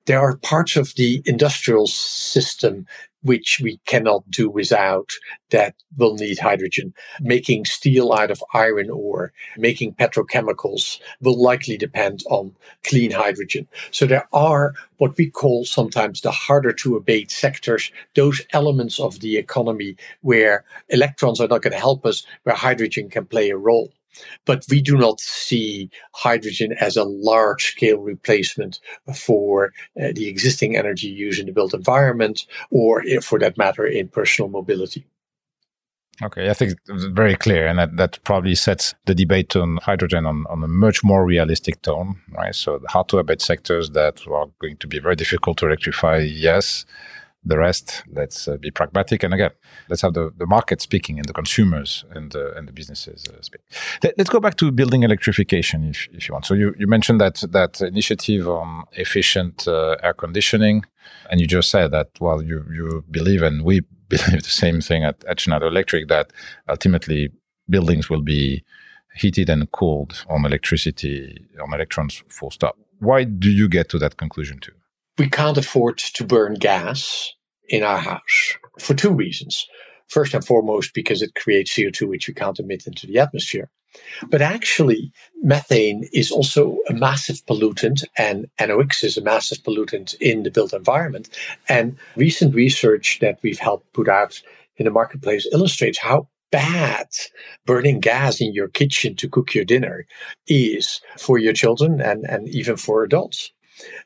There 0.05 0.19
are 0.19 0.37
parts 0.37 0.75
of 0.75 0.93
the 0.95 1.21
industrial 1.25 1.87
system 1.87 2.85
which 3.23 3.59
we 3.61 3.77
cannot 3.85 4.29
do 4.29 4.49
without 4.49 5.09
that 5.49 5.75
will 5.97 6.15
need 6.15 6.39
hydrogen. 6.39 6.93
Making 7.21 7.65
steel 7.65 8.13
out 8.13 8.31
of 8.31 8.43
iron 8.53 8.89
ore, 8.89 9.33
making 9.57 9.95
petrochemicals 9.95 10.99
will 11.21 11.41
likely 11.41 11.77
depend 11.77 12.23
on 12.29 12.55
clean 12.83 13.11
hydrogen. 13.11 13.67
So 13.91 14.05
there 14.05 14.27
are 14.33 14.73
what 14.97 15.17
we 15.17 15.29
call 15.29 15.65
sometimes 15.65 16.21
the 16.21 16.31
harder 16.31 16.73
to 16.73 16.95
abate 16.95 17.31
sectors, 17.31 17.91
those 18.15 18.41
elements 18.53 18.99
of 18.99 19.19
the 19.19 19.37
economy 19.37 19.95
where 20.21 20.63
electrons 20.89 21.39
are 21.41 21.47
not 21.47 21.61
going 21.61 21.73
to 21.73 21.79
help 21.79 22.05
us, 22.05 22.25
where 22.43 22.55
hydrogen 22.55 23.09
can 23.09 23.25
play 23.25 23.49
a 23.49 23.57
role. 23.57 23.91
But 24.45 24.65
we 24.69 24.81
do 24.81 24.97
not 24.97 25.19
see 25.19 25.89
hydrogen 26.13 26.73
as 26.79 26.97
a 26.97 27.03
large 27.03 27.63
scale 27.65 27.99
replacement 27.99 28.79
for 29.13 29.73
uh, 30.01 30.11
the 30.13 30.27
existing 30.27 30.75
energy 30.75 31.07
use 31.07 31.39
in 31.39 31.45
the 31.45 31.51
built 31.51 31.73
environment 31.73 32.45
or, 32.71 33.03
for 33.21 33.39
that 33.39 33.57
matter, 33.57 33.85
in 33.85 34.07
personal 34.07 34.49
mobility. 34.49 35.05
Okay, 36.21 36.49
I 36.49 36.53
think 36.53 36.73
very 36.87 37.35
clear, 37.35 37.65
and 37.65 37.79
that, 37.79 37.97
that 37.97 38.19
probably 38.23 38.53
sets 38.53 38.93
the 39.05 39.15
debate 39.15 39.55
on 39.55 39.77
hydrogen 39.77 40.27
on, 40.27 40.45
on 40.47 40.63
a 40.63 40.67
much 40.67 41.03
more 41.03 41.25
realistic 41.25 41.81
tone, 41.81 42.21
right? 42.37 42.53
So, 42.53 42.79
hard 42.87 43.07
to 43.09 43.17
abate 43.17 43.41
sectors 43.41 43.89
that 43.91 44.21
are 44.27 44.45
going 44.59 44.77
to 44.77 44.87
be 44.87 44.99
very 44.99 45.15
difficult 45.15 45.57
to 45.57 45.65
electrify, 45.65 46.19
yes, 46.19 46.85
the 47.45 47.57
rest, 47.57 48.03
let's 48.11 48.47
uh, 48.47 48.57
be 48.57 48.71
pragmatic. 48.71 49.23
And 49.23 49.33
again, 49.33 49.51
let's 49.89 50.01
have 50.01 50.13
the, 50.13 50.31
the 50.37 50.45
market 50.45 50.81
speaking 50.81 51.19
and 51.19 51.27
the 51.27 51.33
consumers 51.33 52.05
and, 52.11 52.35
uh, 52.35 52.53
and 52.53 52.67
the 52.67 52.71
businesses 52.71 53.25
uh, 53.27 53.41
speak. 53.41 53.61
Let, 54.03 54.19
us 54.19 54.29
go 54.29 54.39
back 54.39 54.55
to 54.57 54.71
building 54.71 55.03
electrification 55.03 55.89
if, 55.89 56.07
if 56.13 56.27
you 56.27 56.33
want. 56.33 56.45
So 56.45 56.53
you, 56.53 56.73
you 56.77 56.87
mentioned 56.87 57.19
that, 57.21 57.43
that 57.51 57.81
initiative 57.81 58.47
on 58.47 58.85
efficient 58.93 59.67
uh, 59.67 59.97
air 60.01 60.13
conditioning. 60.13 60.85
And 61.29 61.41
you 61.41 61.47
just 61.47 61.69
said 61.69 61.91
that, 61.91 62.09
well, 62.19 62.41
you, 62.41 62.65
you 62.71 63.03
believe, 63.11 63.41
and 63.41 63.63
we 63.63 63.81
believe 64.09 64.43
the 64.43 64.49
same 64.49 64.79
thing 64.79 65.03
at, 65.03 65.23
at 65.25 65.39
Schneider 65.39 65.67
Electric, 65.67 66.07
that 66.07 66.31
ultimately 66.69 67.29
buildings 67.69 68.09
will 68.09 68.21
be 68.21 68.63
heated 69.15 69.49
and 69.49 69.71
cooled 69.71 70.25
on 70.29 70.45
electricity, 70.45 71.45
on 71.61 71.73
electrons, 71.73 72.23
full 72.29 72.51
stop. 72.51 72.77
Why 72.99 73.25
do 73.25 73.49
you 73.49 73.67
get 73.67 73.89
to 73.89 73.99
that 73.99 74.17
conclusion 74.17 74.59
too? 74.59 74.73
We 75.17 75.29
can't 75.29 75.57
afford 75.57 75.97
to 75.97 76.23
burn 76.23 76.55
gas 76.55 77.31
in 77.69 77.83
our 77.83 77.99
house 77.99 78.57
for 78.79 78.93
two 78.93 79.11
reasons. 79.11 79.67
First 80.07 80.33
and 80.33 80.45
foremost, 80.45 80.93
because 80.93 81.21
it 81.21 81.35
creates 81.35 81.73
CO2, 81.73 82.07
which 82.07 82.27
we 82.27 82.33
can't 82.33 82.59
emit 82.59 82.85
into 82.85 83.07
the 83.07 83.19
atmosphere. 83.19 83.69
But 84.29 84.41
actually, 84.41 85.11
methane 85.41 86.07
is 86.13 86.31
also 86.31 86.77
a 86.89 86.93
massive 86.93 87.45
pollutant, 87.45 88.03
and 88.17 88.47
NOx 88.59 89.03
is 89.03 89.17
a 89.17 89.21
massive 89.21 89.59
pollutant 89.59 90.15
in 90.19 90.43
the 90.43 90.51
built 90.51 90.73
environment. 90.73 91.29
And 91.69 91.97
recent 92.15 92.55
research 92.55 93.19
that 93.21 93.39
we've 93.43 93.59
helped 93.59 93.91
put 93.93 94.09
out 94.09 94.41
in 94.77 94.85
the 94.85 94.91
marketplace 94.91 95.47
illustrates 95.51 95.99
how 95.99 96.27
bad 96.51 97.07
burning 97.65 97.99
gas 97.99 98.39
in 98.41 98.53
your 98.53 98.67
kitchen 98.67 99.15
to 99.15 99.29
cook 99.29 99.53
your 99.55 99.65
dinner 99.65 100.05
is 100.47 101.01
for 101.17 101.37
your 101.37 101.53
children 101.53 102.01
and, 102.01 102.25
and 102.25 102.47
even 102.49 102.77
for 102.77 103.03
adults. 103.03 103.51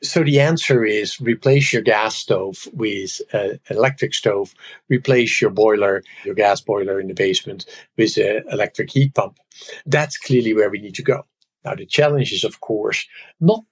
So 0.02 0.22
the 0.22 0.40
answer 0.40 0.84
is 0.84 1.20
replace 1.20 1.72
your 1.72 1.82
gas 1.82 2.16
stove 2.16 2.66
with 2.72 3.20
an 3.32 3.60
electric 3.70 4.14
stove, 4.14 4.54
replace 4.88 5.40
your 5.40 5.50
boiler, 5.50 6.02
your 6.24 6.34
gas 6.34 6.60
boiler 6.60 7.00
in 7.00 7.08
the 7.08 7.14
basement 7.14 7.66
with 7.96 8.16
an 8.16 8.44
electric 8.50 8.90
heat 8.90 9.14
pump. 9.14 9.38
That's 9.86 10.16
clearly 10.16 10.54
where 10.54 10.70
we 10.70 10.80
need 10.80 10.94
to 10.94 11.02
go. 11.02 11.26
Now, 11.64 11.74
the 11.74 11.86
challenge 11.86 12.32
is, 12.32 12.44
of 12.44 12.60
course, 12.60 13.06
not 13.40 13.64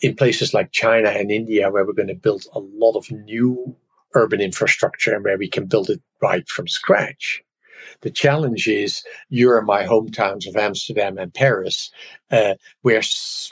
in 0.00 0.14
places 0.14 0.54
like 0.54 0.72
China 0.72 1.08
and 1.08 1.30
India, 1.30 1.70
where 1.70 1.84
we're 1.84 1.92
going 1.92 2.08
to 2.08 2.14
build 2.14 2.44
a 2.52 2.60
lot 2.60 2.96
of 2.96 3.10
new 3.10 3.76
urban 4.14 4.40
infrastructure 4.40 5.14
and 5.14 5.24
where 5.24 5.38
we 5.38 5.48
can 5.48 5.66
build 5.66 5.90
it 5.90 6.00
right 6.22 6.48
from 6.48 6.68
scratch. 6.68 7.42
The 8.02 8.10
challenge 8.10 8.68
is 8.68 9.02
you're 9.28 9.58
in 9.58 9.66
my 9.66 9.84
hometowns 9.84 10.46
of 10.46 10.56
Amsterdam 10.56 11.18
and 11.18 11.32
Paris, 11.32 11.90
uh, 12.30 12.54
where 12.82 13.02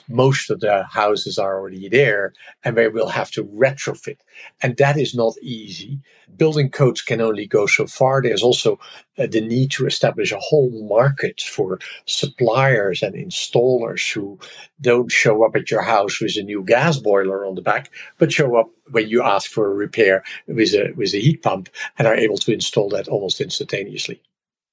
most 0.07 0.49
of 0.49 0.59
the 0.59 0.83
houses 0.83 1.37
are 1.37 1.57
already 1.57 1.89
there 1.89 2.33
and 2.63 2.75
where 2.75 2.91
we'll 2.91 3.07
have 3.07 3.31
to 3.31 3.43
retrofit. 3.43 4.17
And 4.61 4.77
that 4.77 4.97
is 4.97 5.15
not 5.15 5.33
easy. 5.41 5.99
Building 6.35 6.69
codes 6.69 7.01
can 7.01 7.21
only 7.21 7.47
go 7.47 7.65
so 7.65 7.87
far. 7.87 8.21
There's 8.21 8.43
also 8.43 8.79
uh, 9.17 9.27
the 9.27 9.41
need 9.41 9.71
to 9.71 9.87
establish 9.87 10.31
a 10.31 10.39
whole 10.39 10.69
market 10.87 11.41
for 11.41 11.79
suppliers 12.05 13.01
and 13.01 13.15
installers 13.15 14.11
who 14.11 14.39
don't 14.81 15.11
show 15.11 15.43
up 15.43 15.55
at 15.55 15.71
your 15.71 15.81
house 15.81 16.21
with 16.21 16.37
a 16.37 16.43
new 16.43 16.63
gas 16.63 16.97
boiler 16.97 17.45
on 17.45 17.55
the 17.55 17.61
back, 17.61 17.91
but 18.17 18.31
show 18.31 18.55
up 18.55 18.69
when 18.91 19.09
you 19.09 19.23
ask 19.23 19.49
for 19.49 19.71
a 19.71 19.75
repair 19.75 20.23
with 20.47 20.73
a, 20.73 20.93
with 20.95 21.13
a 21.13 21.19
heat 21.19 21.41
pump 21.41 21.69
and 21.97 22.07
are 22.07 22.15
able 22.15 22.37
to 22.37 22.53
install 22.53 22.89
that 22.89 23.07
almost 23.07 23.41
instantaneously 23.41 24.21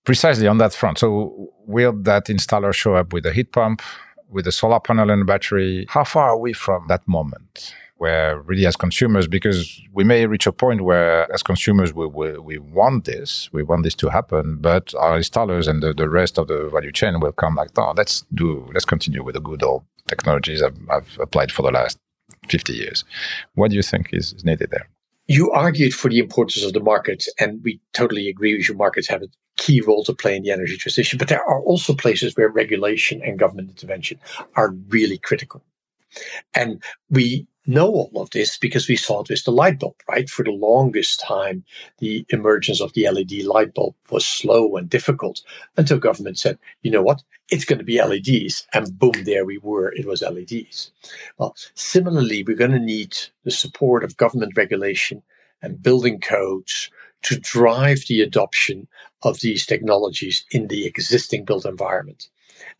precisely 0.05 0.47
on 0.47 0.59
that 0.59 0.75
front. 0.75 0.99
So 0.99 1.53
will 1.67 1.93
that 2.03 2.27
installer 2.27 2.73
show 2.75 2.95
up 2.95 3.12
with 3.12 3.27
a 3.27 3.33
heat 3.33 3.53
pump, 3.53 3.83
with 4.29 4.47
a 4.47 4.53
solar 4.53 4.81
panel 4.81 5.11
and 5.11 5.23
a 5.23 5.25
battery? 5.25 5.87
How 5.88 6.05
far 6.05 6.31
are 6.31 6.38
we 6.38 6.53
from 6.53 6.87
that 6.88 7.07
moment? 7.09 7.75
Where 7.97 8.40
really, 8.40 8.67
as 8.67 8.77
consumers, 8.77 9.29
because 9.29 9.81
we 9.93 10.05
may 10.05 10.27
reach 10.27 10.47
a 10.47 10.53
point 10.53 10.83
where, 10.83 11.33
as 11.33 11.43
consumers, 11.43 11.95
we, 11.95 12.07
we, 12.07 12.37
we 12.38 12.59
want 12.59 13.05
this, 13.05 13.49
we 13.53 13.62
want 13.62 13.85
this 13.85 13.95
to 13.97 14.09
happen, 14.09 14.59
but 14.61 14.93
our 14.97 15.17
installers 15.17 15.69
and 15.69 15.83
the, 15.83 15.95
the 15.95 16.09
rest 16.09 16.37
of 16.37 16.49
the 16.49 16.69
value 16.71 16.90
chain 16.90 17.21
will 17.21 17.33
come 17.33 17.55
like, 17.55 17.71
oh, 17.79 17.95
let's 17.97 18.25
do, 18.35 18.69
let's 18.75 18.85
continue 18.85 19.23
with 19.23 19.37
the 19.37 19.40
good 19.40 19.62
old 19.62 19.85
technologies 20.09 20.61
I've, 20.61 20.77
I've 20.90 21.17
applied 21.21 21.53
for 21.53 21.62
the 21.62 21.71
last 21.71 21.97
50 22.49 22.73
years. 22.73 23.05
What 23.55 23.71
do 23.71 23.77
you 23.77 23.83
think 23.83 24.11
is, 24.12 24.33
is 24.33 24.45
needed 24.45 24.71
there? 24.71 24.88
You 25.27 25.51
argued 25.53 25.95
for 25.95 26.11
the 26.11 26.19
importance 26.19 26.65
of 26.65 26.73
the 26.73 26.81
markets, 26.81 27.29
and 27.39 27.63
we 27.63 27.81
totally 27.93 28.29
agree 28.29 28.57
with 28.57 28.69
you. 28.69 28.75
Markets 28.75 29.09
have 29.09 29.23
a 29.23 29.29
key 29.57 29.81
role 29.81 30.05
to 30.05 30.13
play 30.13 30.37
in 30.37 30.43
the 30.43 30.51
energy 30.51 30.77
transition, 30.77 31.19
but 31.19 31.29
there 31.29 31.43
are 31.43 31.63
also 31.63 31.95
places 31.95 32.37
where 32.37 32.49
regulation 32.49 33.23
and 33.23 33.39
government 33.39 33.71
intervention 33.71 34.19
are 34.57 34.71
really 34.89 35.19
critical. 35.19 35.63
And 36.55 36.83
we 37.11 37.47
know 37.66 37.88
all 37.88 38.11
of 38.16 38.31
this 38.31 38.59
because 38.59 38.88
we 38.88 38.96
saw 38.96 39.22
it 39.22 39.29
with 39.29 39.44
the 39.44 39.53
light 39.53 39.79
bulb, 39.79 39.96
right? 40.09 40.29
For 40.29 40.44
the 40.44 40.50
longest 40.50 41.20
time, 41.20 41.64
the 41.98 42.27
emergence 42.31 42.81
of 42.81 42.92
the 42.92 43.09
LED 43.09 43.44
light 43.44 43.74
bulb 43.74 43.94
was 44.11 44.27
slow 44.27 44.77
and 44.77 44.88
difficult 44.88 45.42
until 45.77 45.98
government 45.98 46.38
said, 46.38 46.59
you 46.83 46.90
know 46.90 47.03
what? 47.03 47.22
It's 47.50 47.64
going 47.64 47.79
to 47.79 47.85
be 47.85 48.03
LEDs. 48.03 48.66
And 48.72 48.98
boom, 48.98 49.24
there 49.24 49.44
we 49.44 49.59
were. 49.59 49.92
It 49.92 50.07
was 50.07 50.22
LEDs. 50.22 50.90
Well, 51.38 51.55
similarly, 51.74 52.44
we're 52.44 52.57
going 52.57 52.72
to 52.72 52.79
need 52.79 53.16
the 53.44 53.50
support 53.50 54.05
of 54.05 54.16
government 54.16 54.57
regulation 54.57 55.22
and 55.62 55.83
building 55.83 56.20
codes 56.20 56.90
to 57.22 57.38
drive 57.38 58.05
the 58.09 58.20
adoption 58.20 58.87
of 59.22 59.40
these 59.40 59.64
technologies 59.64 60.44
in 60.50 60.68
the 60.68 60.87
existing 60.87 61.44
built 61.44 61.64
environment. 61.64 62.29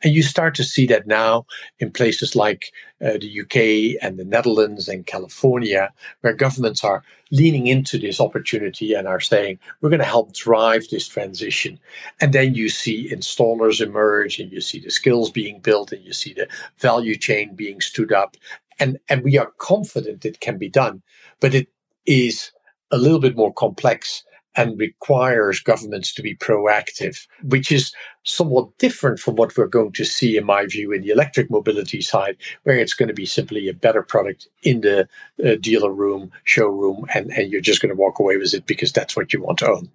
And 0.03 0.14
you 0.14 0.23
start 0.23 0.55
to 0.57 0.64
see 0.64 0.87
that 0.87 1.07
now 1.07 1.47
in 1.79 1.90
places 1.90 2.37
like 2.37 2.73
uh, 3.05 3.18
the 3.18 3.40
UK 3.40 4.03
and 4.03 4.18
the 4.18 4.25
Netherlands 4.25 4.88
and 4.88 5.07
California, 5.07 5.92
where 6.20 6.33
governments 6.33 6.85
are 6.85 7.03
leaning 7.31 7.66
into 7.66 7.99
this 7.99 8.20
opportunity 8.20 8.94
and 8.94 9.09
are 9.09 9.20
saying, 9.20 9.59
we're 9.81 9.90
going 9.90 9.99
to 9.99 10.05
help 10.05 10.33
drive 10.33 10.88
this 10.88 11.09
transition. 11.09 11.79
And 12.20 12.33
then 12.33 12.55
you 12.55 12.68
see 12.68 13.11
installers 13.11 13.81
emerge 13.81 14.38
and 14.38 14.53
you 14.53 14.61
see 14.61 14.79
the 14.79 14.90
skills 14.90 15.31
being 15.31 15.61
built 15.61 15.92
and 15.92 16.05
you 16.05 16.12
see 16.12 16.33
the 16.33 16.49
value 16.79 17.16
chain 17.16 17.55
being 17.55 17.81
stood 17.81 18.12
up. 18.12 18.37
And, 18.79 18.99
and 19.09 19.23
we 19.23 19.38
are 19.38 19.53
confident 19.59 20.25
it 20.25 20.40
can 20.40 20.59
be 20.59 20.68
done, 20.68 21.03
but 21.40 21.55
it 21.55 21.68
is 22.07 22.51
a 22.90 22.99
little 22.99 23.20
bit 23.20 23.37
more 23.37 23.53
complex 23.53 24.25
and 24.57 24.79
requires 24.79 25.61
governments 25.61 26.12
to 26.14 26.23
be 26.23 26.37
proactive, 26.37 27.27
which 27.43 27.73
is 27.73 27.93
somewhat 28.25 28.77
different 28.79 29.19
from 29.19 29.37
what 29.37 29.57
we're 29.57 29.67
going 29.67 29.93
to 29.93 30.05
see, 30.05 30.37
in 30.37 30.45
my 30.45 30.67
view, 30.67 30.93
in 30.93 31.03
the 31.03 31.11
electric 31.11 31.51
mobility 31.51 32.01
side, 32.01 32.37
where 32.62 32.79
it's 32.79 32.95
going 32.95 33.09
to 33.09 33.14
be 33.14 33.27
simply 33.27 33.69
a 33.69 33.75
better 33.75 34.03
product 34.03 34.49
in 34.62 34.81
the 34.81 35.09
uh, 35.45 35.57
dealer 35.61 35.93
room, 35.93 36.31
showroom, 36.45 37.07
and, 37.14 37.31
and 37.33 37.51
you're 37.51 37.61
just 37.61 37.81
going 37.81 37.95
to 37.95 38.01
walk 38.01 38.19
away 38.19 38.37
with 38.37 38.55
it 38.55 38.67
because 38.67 38.93
that's 38.93 39.17
what 39.17 39.33
you 39.33 39.43
want 39.43 39.59
to 39.59 39.69
own. 39.69 39.90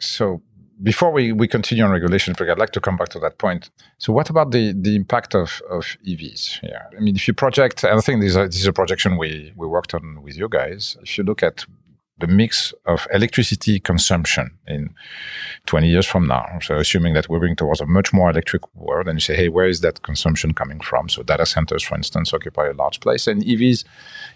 So, 0.00 0.42
before 0.80 1.10
we, 1.10 1.32
we 1.32 1.48
continue 1.48 1.82
on 1.82 1.90
regulation, 1.90 2.34
I'd 2.38 2.58
like 2.58 2.70
to 2.70 2.80
come 2.80 2.96
back 2.96 3.08
to 3.08 3.18
that 3.18 3.38
point. 3.38 3.70
So, 3.98 4.12
what 4.12 4.30
about 4.30 4.52
the, 4.52 4.72
the 4.72 4.94
impact 4.94 5.34
of, 5.34 5.60
of 5.68 5.96
EVs 6.06 6.60
here? 6.60 6.86
I 6.96 7.00
mean, 7.00 7.16
if 7.16 7.26
you 7.26 7.34
project, 7.34 7.82
and 7.82 7.98
I 7.98 8.00
think 8.00 8.20
this 8.20 8.30
is 8.30 8.36
a, 8.36 8.46
this 8.46 8.60
is 8.60 8.66
a 8.66 8.72
projection 8.72 9.18
we, 9.18 9.52
we 9.56 9.66
worked 9.66 9.92
on 9.94 10.22
with 10.22 10.36
you 10.36 10.48
guys. 10.48 10.96
If 11.02 11.18
you 11.18 11.24
look 11.24 11.42
at 11.42 11.66
the 12.20 12.26
mix 12.26 12.74
of 12.86 13.06
electricity 13.12 13.78
consumption 13.78 14.50
in 14.66 14.90
20 15.66 15.88
years 15.88 16.06
from 16.06 16.26
now. 16.26 16.58
So 16.60 16.76
assuming 16.76 17.14
that 17.14 17.28
we're 17.28 17.38
going 17.38 17.56
towards 17.56 17.80
a 17.80 17.86
much 17.86 18.12
more 18.12 18.30
electric 18.30 18.62
world, 18.74 19.08
and 19.08 19.16
you 19.16 19.20
say, 19.20 19.36
hey, 19.36 19.48
where 19.48 19.68
is 19.68 19.80
that 19.80 20.02
consumption 20.02 20.52
coming 20.52 20.80
from? 20.80 21.08
So 21.08 21.22
data 21.22 21.46
centers, 21.46 21.82
for 21.82 21.94
instance, 21.94 22.34
occupy 22.34 22.68
a 22.68 22.72
large 22.72 23.00
place. 23.00 23.26
And 23.26 23.42
EVs, 23.42 23.84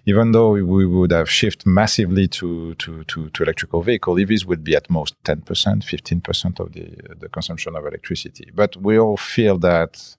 even 0.07 0.33
though 0.33 0.53
we 0.53 0.87
would 0.87 1.11
have 1.11 1.31
shifted 1.31 1.67
massively 1.67 2.29
to, 2.29 2.75
to, 2.77 3.05
to, 3.05 3.31
to 3.31 3.43
electrical 3.43 3.83
vehicle, 3.83 4.15
EVs 4.15 4.45
would 4.45 4.63
be 4.63 4.77
at 4.77 4.89
most 4.89 5.21
10%, 5.25 5.43
15% 5.45 6.61
of 6.61 6.73
the, 6.73 6.97
the 7.19 7.29
consumption 7.29 7.75
of 7.75 7.85
electricity. 7.85 8.51
But 8.55 8.77
we 8.77 8.99
all 8.99 9.17
feel 9.17 9.59
that 9.59 10.17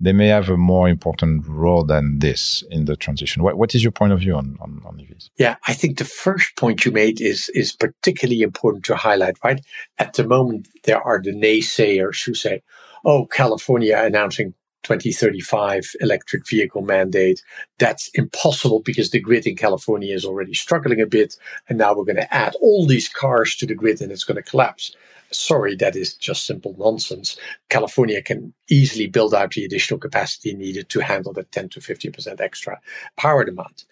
they 0.00 0.12
may 0.12 0.28
have 0.28 0.48
a 0.48 0.56
more 0.56 0.88
important 0.88 1.46
role 1.46 1.84
than 1.84 2.18
this 2.18 2.64
in 2.70 2.84
the 2.84 2.96
transition. 2.96 3.42
What, 3.42 3.56
what 3.56 3.74
is 3.74 3.82
your 3.82 3.92
point 3.92 4.12
of 4.12 4.20
view 4.20 4.34
on, 4.34 4.56
on, 4.60 4.82
on 4.84 4.96
EVs? 4.96 5.30
Yeah, 5.38 5.56
I 5.66 5.72
think 5.72 5.98
the 5.98 6.04
first 6.04 6.56
point 6.56 6.84
you 6.84 6.92
made 6.92 7.20
is 7.20 7.48
is 7.50 7.72
particularly 7.72 8.42
important 8.42 8.84
to 8.86 8.96
highlight, 8.96 9.36
right? 9.44 9.64
At 9.98 10.14
the 10.14 10.26
moment, 10.26 10.68
there 10.84 11.00
are 11.00 11.20
the 11.22 11.32
naysayers 11.32 12.24
who 12.24 12.34
say, 12.34 12.62
oh, 13.04 13.26
California 13.26 13.96
announcing 13.96 14.54
2035 14.82 15.84
electric 16.00 16.46
vehicle 16.46 16.82
mandate. 16.82 17.42
That's 17.78 18.08
impossible 18.14 18.80
because 18.80 19.10
the 19.10 19.20
grid 19.20 19.46
in 19.46 19.56
California 19.56 20.14
is 20.14 20.24
already 20.24 20.54
struggling 20.54 21.00
a 21.00 21.06
bit. 21.06 21.36
And 21.68 21.78
now 21.78 21.94
we're 21.94 22.04
going 22.04 22.16
to 22.16 22.34
add 22.34 22.54
all 22.60 22.86
these 22.86 23.08
cars 23.08 23.56
to 23.56 23.66
the 23.66 23.74
grid 23.74 24.00
and 24.00 24.12
it's 24.12 24.24
going 24.24 24.36
to 24.36 24.42
collapse 24.42 24.94
sorry, 25.34 25.74
that 25.76 25.96
is 25.96 26.14
just 26.14 26.46
simple 26.46 26.74
nonsense. 26.78 27.36
California 27.68 28.22
can 28.22 28.52
easily 28.70 29.06
build 29.06 29.34
out 29.34 29.52
the 29.52 29.64
additional 29.64 30.00
capacity 30.00 30.54
needed 30.54 30.88
to 30.90 31.00
handle 31.00 31.32
the 31.32 31.44
10 31.44 31.68
to 31.70 31.80
50% 31.80 32.40
extra 32.40 32.80
power 33.16 33.44
demand. 33.44 33.84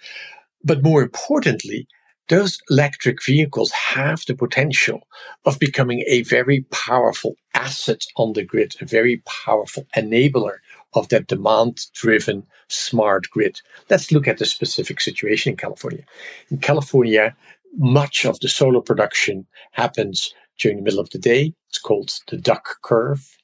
But 0.64 0.82
more 0.82 1.02
importantly, 1.02 1.86
those 2.28 2.58
electric 2.70 3.22
vehicles 3.24 3.72
have 3.72 4.24
the 4.26 4.34
potential 4.34 5.06
of 5.44 5.58
becoming 5.58 6.04
a 6.06 6.22
very 6.22 6.62
powerful 6.70 7.34
asset 7.54 8.04
on 8.16 8.32
the 8.32 8.44
grid, 8.44 8.74
a 8.80 8.86
very 8.86 9.18
powerful 9.26 9.86
enabler 9.96 10.56
of 10.94 11.08
that 11.08 11.26
demand 11.26 11.86
driven 11.94 12.46
smart 12.68 13.28
grid. 13.30 13.60
Let's 13.90 14.12
look 14.12 14.28
at 14.28 14.38
the 14.38 14.46
specific 14.46 15.00
situation 15.00 15.50
in 15.50 15.56
California. 15.56 16.04
In 16.50 16.58
California, 16.58 17.34
much 17.76 18.24
of 18.24 18.38
the 18.40 18.48
solar 18.48 18.80
production 18.80 19.46
happens 19.72 20.34
during 20.58 20.78
the 20.78 20.82
middle 20.82 21.00
of 21.00 21.10
the 21.10 21.18
day. 21.18 21.54
It's 21.68 21.78
called 21.78 22.12
the 22.28 22.36
duck 22.36 22.80
curve. 22.82 23.36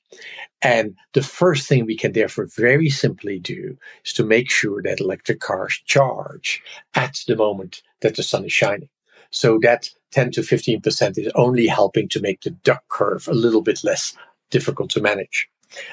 And 0.63 0.97
the 1.13 1.23
first 1.23 1.69
thing 1.69 1.87
we 1.87 1.97
can 1.97 2.13
therefore 2.13 2.49
very 2.57 2.89
simply 2.89 3.39
do 3.39 3.77
is 4.05 4.13
to 4.15 4.25
make 4.25 4.51
sure 4.51 4.83
that 4.83 5.01
electric 5.01 5.41
cars 5.41 5.81
charge 5.85 6.63
at 6.95 7.19
the 7.27 7.37
moment 7.37 7.83
that 8.01 8.17
the 8.17 8.23
sun 8.23 8.45
is 8.45 8.53
shining. 8.53 8.89
So 9.31 9.59
that 9.63 9.91
10 10.13 10.33
to 10.33 10.41
15% 10.41 11.19
is 11.19 11.31
only 11.35 11.67
helping 11.67 12.09
to 12.09 12.21
make 12.21 12.41
the 12.41 12.51
duck 12.51 12.83
curve 12.89 13.29
a 13.29 13.35
little 13.35 13.61
bit 13.61 13.85
less 13.85 14.15
difficult 14.51 14.91
to 14.91 15.03
manage. 15.03 15.49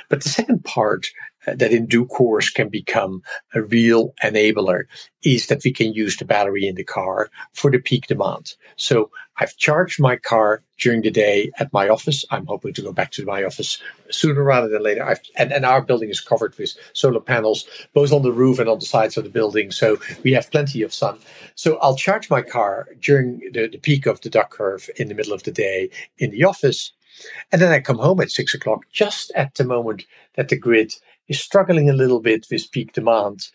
But 0.10 0.24
the 0.24 0.30
second 0.30 0.64
part 0.64 1.08
uh, 1.48 1.56
that 1.56 1.72
in 1.72 1.86
due 1.86 2.06
course 2.06 2.50
can 2.50 2.70
become 2.70 3.22
a 3.54 3.62
real 3.62 4.14
enabler 4.24 4.84
is 5.24 5.48
that 5.48 5.64
we 5.64 5.72
can 5.72 5.94
use 5.94 6.18
the 6.18 6.26
battery 6.26 6.68
in 6.68 6.76
the 6.76 6.84
car 6.84 7.30
for 7.54 7.72
the 7.72 7.80
peak 7.80 8.08
demand. 8.08 8.56
So 8.78 9.12
I've 9.38 9.56
charged 9.58 10.00
my 10.00 10.16
car 10.16 10.64
during 10.80 11.02
the 11.02 11.12
day 11.12 11.52
at 11.60 11.74
my 11.74 11.90
office. 11.90 12.24
I'm 12.32 12.46
hoping 12.46 12.74
to 12.74 12.82
go 12.82 12.94
back 12.94 13.12
to 13.12 13.26
my 13.26 13.44
office 13.44 13.82
sooner 14.10 14.44
rather 14.44 14.70
than 14.70 14.84
later. 14.84 15.06
I've, 15.06 15.20
and, 15.38 15.52
and 15.52 15.66
our 15.66 15.82
building 15.82 16.10
is 16.10 16.22
covered 16.22 16.58
with 16.58 16.76
solar 16.94 17.20
panels, 17.20 17.66
both 17.94 18.12
on 18.12 18.24
the 18.24 18.32
roof 18.32 18.60
and 18.60 18.70
on 18.70 18.80
the 18.80 18.86
sides 18.86 19.18
of 19.18 19.24
the 19.24 19.30
building. 19.30 19.72
So 19.72 19.98
we 20.24 20.32
have 20.34 20.50
plenty 20.52 20.82
of 20.82 20.94
sun. 20.94 21.20
So 21.56 21.78
I'll 21.78 21.98
charge 21.98 22.30
my 22.30 22.42
car 22.42 22.88
during 23.02 23.40
the, 23.52 23.68
the 23.68 23.78
peak 23.78 24.06
of 24.06 24.22
the 24.22 24.30
duck 24.30 24.52
curve 24.52 24.90
in 24.98 25.10
the 25.10 25.16
middle 25.16 25.34
of 25.34 25.44
the 25.44 25.52
day 25.52 25.90
in 26.18 26.32
the 26.32 26.44
office. 26.44 26.92
And 27.52 27.62
then 27.62 27.72
I 27.72 27.80
come 27.80 27.98
home 27.98 28.22
at 28.22 28.32
six 28.32 28.54
o'clock, 28.54 28.86
just 28.92 29.32
at 29.36 29.56
the 29.56 29.64
moment 29.64 30.06
that 30.36 30.50
the 30.50 30.58
grid 30.58 30.94
is 31.28 31.40
struggling 31.40 31.90
a 31.90 31.94
little 31.94 32.20
bit 32.20 32.46
with 32.52 32.72
peak 32.72 32.94
demand. 32.94 33.48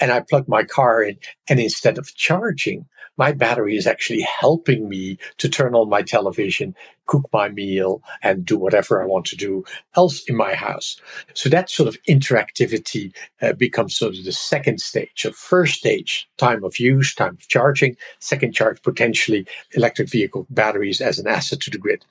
And 0.00 0.12
I 0.12 0.20
plug 0.20 0.46
my 0.46 0.62
car 0.62 1.02
in, 1.02 1.18
and 1.48 1.58
instead 1.58 1.98
of 1.98 2.14
charging, 2.14 2.86
my 3.16 3.32
battery 3.32 3.76
is 3.76 3.86
actually 3.86 4.20
helping 4.20 4.88
me 4.88 5.18
to 5.38 5.48
turn 5.48 5.74
on 5.74 5.88
my 5.90 6.02
television, 6.02 6.72
cook 7.06 7.28
my 7.32 7.48
meal, 7.48 8.00
and 8.22 8.44
do 8.46 8.56
whatever 8.56 9.02
I 9.02 9.06
want 9.06 9.24
to 9.26 9.36
do 9.36 9.64
else 9.96 10.22
in 10.28 10.36
my 10.36 10.54
house. 10.54 11.00
So 11.34 11.48
that 11.48 11.68
sort 11.68 11.88
of 11.88 12.00
interactivity 12.08 13.12
uh, 13.42 13.54
becomes 13.54 13.96
sort 13.96 14.16
of 14.16 14.24
the 14.24 14.30
second 14.30 14.80
stage. 14.80 15.10
So 15.16 15.32
first 15.32 15.74
stage, 15.74 16.28
time 16.36 16.62
of 16.62 16.78
use, 16.78 17.12
time 17.12 17.34
of 17.34 17.48
charging. 17.48 17.96
Second 18.20 18.52
charge, 18.52 18.80
potentially 18.82 19.48
electric 19.72 20.08
vehicle 20.08 20.46
batteries 20.48 21.00
as 21.00 21.18
an 21.18 21.26
asset 21.26 21.58
to 21.62 21.70
the 21.70 21.78
grid. 21.78 22.04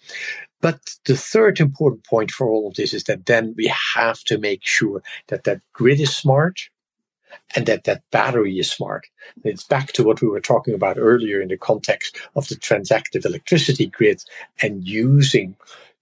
But 0.61 0.79
the 1.05 1.15
third 1.15 1.59
important 1.59 2.03
point 2.05 2.31
for 2.31 2.47
all 2.47 2.67
of 2.67 2.75
this 2.75 2.93
is 2.93 3.03
that 3.03 3.25
then 3.25 3.53
we 3.57 3.71
have 3.95 4.23
to 4.23 4.37
make 4.37 4.61
sure 4.63 5.03
that 5.27 5.43
that 5.43 5.61
grid 5.73 5.99
is 5.99 6.15
smart 6.15 6.69
and 7.55 7.65
that 7.65 7.83
that 7.83 8.03
battery 8.11 8.57
is 8.57 8.71
smart. 8.71 9.05
It's 9.43 9.63
back 9.63 9.91
to 9.93 10.03
what 10.03 10.21
we 10.21 10.27
were 10.27 10.41
talking 10.41 10.73
about 10.73 10.97
earlier 10.97 11.41
in 11.41 11.49
the 11.49 11.57
context 11.57 12.17
of 12.35 12.47
the 12.47 12.55
transactive 12.55 13.25
electricity 13.25 13.87
grid 13.87 14.23
and 14.61 14.87
using 14.87 15.55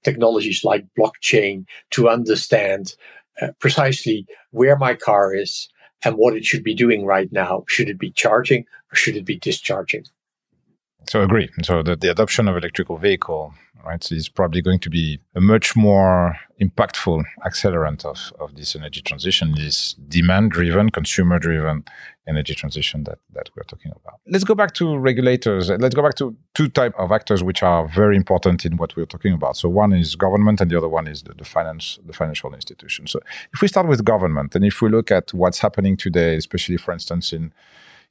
technologies 0.04 0.64
like 0.64 0.86
blockchain 0.98 1.66
to 1.92 2.10
understand 2.10 2.96
uh, 3.42 3.48
precisely 3.60 4.26
where 4.52 4.78
my 4.78 4.94
car 4.94 5.34
is 5.34 5.68
and 6.04 6.16
what 6.16 6.36
it 6.36 6.46
should 6.46 6.64
be 6.64 6.76
doing 6.76 7.06
right 7.06 7.32
now. 7.32 7.64
Should 7.68 7.90
it 7.90 8.00
be 8.00 8.12
charging 8.12 8.66
or 8.92 8.96
should 8.96 9.16
it 9.16 9.26
be 9.26 9.38
discharging? 9.38 10.06
So 11.08 11.22
agree. 11.22 11.50
So 11.64 11.84
the, 11.84 11.96
the 11.96 12.10
adoption 12.10 12.48
of 12.48 12.58
electrical 12.58 12.98
vehicle, 12.98 13.54
right, 13.86 14.12
is 14.12 14.30
probably 14.30 14.62
going 14.62 14.80
to 14.80 14.90
be 14.90 15.20
a 15.36 15.42
much 15.42 15.76
more 15.76 16.38
impactful 16.60 17.24
accelerant 17.46 18.06
of, 18.06 18.34
of 18.40 18.56
this 18.56 18.76
energy 18.76 19.02
transition, 19.02 19.54
this 19.56 19.94
demand 19.94 20.52
driven, 20.52 20.90
consumer 20.90 21.38
driven 21.38 21.84
energy 22.28 22.56
transition 22.56 23.04
that, 23.04 23.20
that 23.34 23.50
we're 23.56 23.64
talking 23.64 23.92
about. 23.92 24.20
Let's 24.28 24.44
go 24.44 24.56
back 24.56 24.74
to 24.76 24.98
regulators. 24.98 25.70
Let's 25.70 25.94
go 25.94 26.02
back 26.02 26.16
to 26.16 26.36
two 26.56 26.70
type 26.70 26.96
of 26.98 27.12
actors 27.12 27.44
which 27.44 27.62
are 27.62 27.88
very 27.88 28.16
important 28.16 28.66
in 28.66 28.78
what 28.78 28.96
we're 28.96 29.06
talking 29.06 29.34
about. 29.34 29.58
So 29.58 29.70
one 29.70 29.94
is 29.94 30.16
government 30.16 30.60
and 30.60 30.72
the 30.72 30.78
other 30.78 30.90
one 30.90 31.08
is 31.08 31.22
the, 31.22 31.34
the 31.34 31.46
finance, 31.46 32.00
the 32.04 32.14
financial 32.14 32.54
institution. 32.56 33.06
So 33.06 33.20
if 33.54 33.62
we 33.62 33.68
start 33.68 33.88
with 33.88 34.04
government 34.04 34.56
and 34.56 34.66
if 34.66 34.82
we 34.82 34.90
look 34.90 35.12
at 35.12 35.34
what's 35.34 35.60
happening 35.60 35.98
today, 35.98 36.36
especially 36.36 36.78
for 36.78 36.94
instance 36.94 37.32
in 37.32 37.54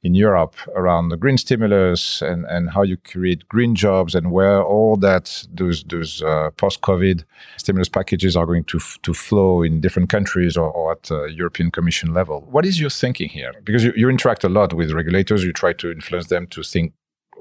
in 0.05 0.13
Europe 0.13 0.55
around 0.75 1.09
the 1.09 1.17
green 1.17 1.35
stimulus 1.35 2.21
and, 2.21 2.45
and 2.45 2.69
how 2.69 2.83
you 2.83 2.95
create 2.95 3.47
green 3.47 3.73
jobs 3.73 4.13
and 4.13 4.31
where 4.31 4.61
all 4.61 4.95
that 4.97 5.47
those 5.51 5.83
those 5.85 6.21
uh, 6.21 6.51
post 6.57 6.81
COVID 6.81 7.23
stimulus 7.57 7.89
packages 7.89 8.37
are 8.37 8.45
going 8.45 8.65
to 8.65 8.77
f- 8.77 8.99
to 9.01 9.15
flow 9.15 9.63
in 9.63 9.81
different 9.81 10.09
countries 10.09 10.55
or, 10.55 10.69
or 10.69 10.91
at 10.91 11.09
uh, 11.09 11.23
European 11.25 11.71
Commission 11.71 12.13
level. 12.13 12.47
What 12.51 12.65
is 12.67 12.79
your 12.79 12.91
thinking 12.91 13.29
here? 13.29 13.51
Because 13.63 13.83
you, 13.83 13.93
you 13.95 14.07
interact 14.07 14.43
a 14.43 14.49
lot 14.49 14.73
with 14.73 14.91
regulators, 14.91 15.43
you 15.43 15.51
try 15.51 15.73
to 15.73 15.91
influence 15.91 16.27
them 16.27 16.45
to 16.47 16.61
think 16.61 16.93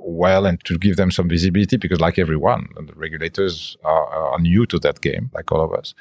well 0.07 0.47
and 0.47 0.63
to 0.65 0.79
give 0.79 0.97
them 0.97 1.11
some 1.11 1.29
visibility 1.29 1.77
because 1.77 2.01
like 2.01 2.19
everyone 2.19 2.69
the 2.77 2.93
regulators 2.95 3.77
are, 3.85 4.07
are 4.07 4.39
new 4.39 4.67
to 4.67 4.79
that 4.79 5.01
game 5.01 5.31
like 5.33 5.51
all 5.51 5.65
of 5.65 5.73
us 5.73 5.95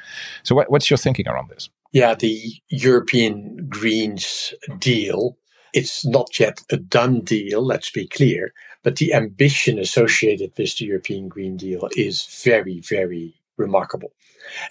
so 0.44 0.54
what, 0.54 0.70
what's 0.70 0.90
your 0.90 0.98
thinking 0.98 1.26
around 1.26 1.50
this 1.50 1.70
yeah 1.94 2.14
the 2.14 2.36
european 2.68 3.66
greens 3.70 4.54
deal 4.80 5.38
it's 5.74 6.06
not 6.06 6.40
yet 6.40 6.62
a 6.72 6.78
done 6.78 7.22
deal, 7.22 7.66
let's 7.66 7.90
be 7.90 8.08
clear, 8.08 8.54
but 8.84 8.98
the 8.98 9.14
ambition 9.14 9.80
associated 9.80 10.52
with 10.58 10.78
the 10.78 10.86
European 10.86 11.28
Green 11.28 11.58
Deal 11.58 11.90
is 11.98 12.26
very, 12.44 12.80
very 12.82 13.34
remarkable 13.58 14.14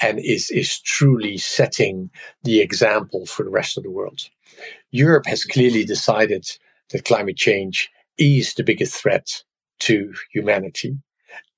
and 0.01 0.19
is, 0.21 0.51
is 0.51 0.81
truly 0.81 1.39
setting 1.39 2.11
the 2.45 2.61
example 2.61 3.27
for 3.27 3.43
the 3.43 3.51
rest 3.51 3.77
of 3.77 3.83
the 3.83 3.91
world. 3.91 4.21
Europe 4.91 5.27
has 5.27 5.45
clearly 5.45 5.85
decided 5.85 6.47
that 6.91 7.05
climate 7.05 7.37
change 7.37 7.91
is 8.19 8.55
the 8.55 8.65
biggest 8.65 8.95
threat 8.95 9.43
to 9.81 10.13
humanity 10.33 10.97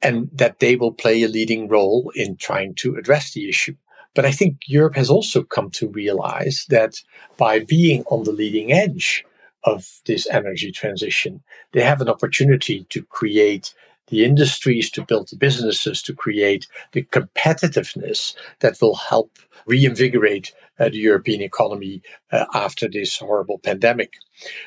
and 0.00 0.28
that 0.32 0.60
they 0.60 0.76
will 0.76 0.92
play 0.92 1.22
a 1.22 1.28
leading 1.28 1.68
role 1.68 2.12
in 2.14 2.36
trying 2.36 2.74
to 2.76 2.94
address 2.96 3.32
the 3.32 3.48
issue. 3.48 3.74
But 4.14 4.24
I 4.24 4.30
think 4.30 4.58
Europe 4.66 4.94
has 4.94 5.10
also 5.10 5.42
come 5.42 5.70
to 5.70 5.88
realize 5.88 6.66
that 6.68 6.94
by 7.36 7.60
being 7.60 8.04
on 8.04 8.22
the 8.22 8.32
leading 8.32 8.72
edge 8.72 9.24
of 9.64 10.00
this 10.06 10.28
energy 10.30 10.70
transition. 10.72 11.42
They 11.72 11.82
have 11.82 12.00
an 12.00 12.08
opportunity 12.08 12.86
to 12.90 13.02
create 13.02 13.74
the 14.08 14.24
industries, 14.24 14.90
to 14.90 15.04
build 15.04 15.28
the 15.28 15.36
businesses, 15.36 16.02
to 16.02 16.14
create 16.14 16.66
the 16.92 17.02
competitiveness 17.04 18.34
that 18.60 18.76
will 18.80 18.96
help 18.96 19.38
reinvigorate 19.66 20.52
uh, 20.78 20.88
the 20.88 20.98
European 20.98 21.40
economy 21.40 22.02
uh, 22.32 22.44
after 22.54 22.88
this 22.88 23.18
horrible 23.18 23.58
pandemic. 23.58 24.14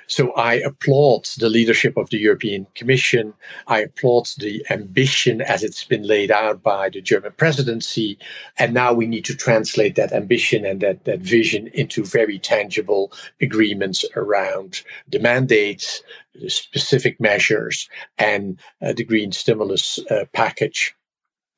So 0.07 0.31
I 0.33 0.53
applaud 0.55 1.25
the 1.37 1.49
leadership 1.49 1.97
of 1.97 2.09
the 2.09 2.17
European 2.17 2.65
Commission. 2.75 3.33
I 3.67 3.81
applaud 3.81 4.29
the 4.37 4.65
ambition 4.69 5.41
as 5.41 5.63
it's 5.63 5.83
been 5.83 6.03
laid 6.03 6.31
out 6.31 6.63
by 6.63 6.89
the 6.89 7.01
German 7.01 7.33
presidency. 7.35 8.17
And 8.57 8.73
now 8.73 8.93
we 8.93 9.05
need 9.05 9.25
to 9.25 9.35
translate 9.35 9.95
that 9.95 10.13
ambition 10.13 10.65
and 10.65 10.79
that, 10.79 11.03
that 11.03 11.19
vision 11.19 11.67
into 11.73 12.05
very 12.05 12.39
tangible 12.39 13.11
agreements 13.41 14.05
around 14.15 14.83
the 15.09 15.19
mandates, 15.19 16.01
specific 16.47 17.19
measures, 17.19 17.89
and 18.17 18.59
uh, 18.81 18.93
the 18.93 19.03
green 19.03 19.31
stimulus 19.31 19.99
uh, 20.09 20.25
package. 20.33 20.93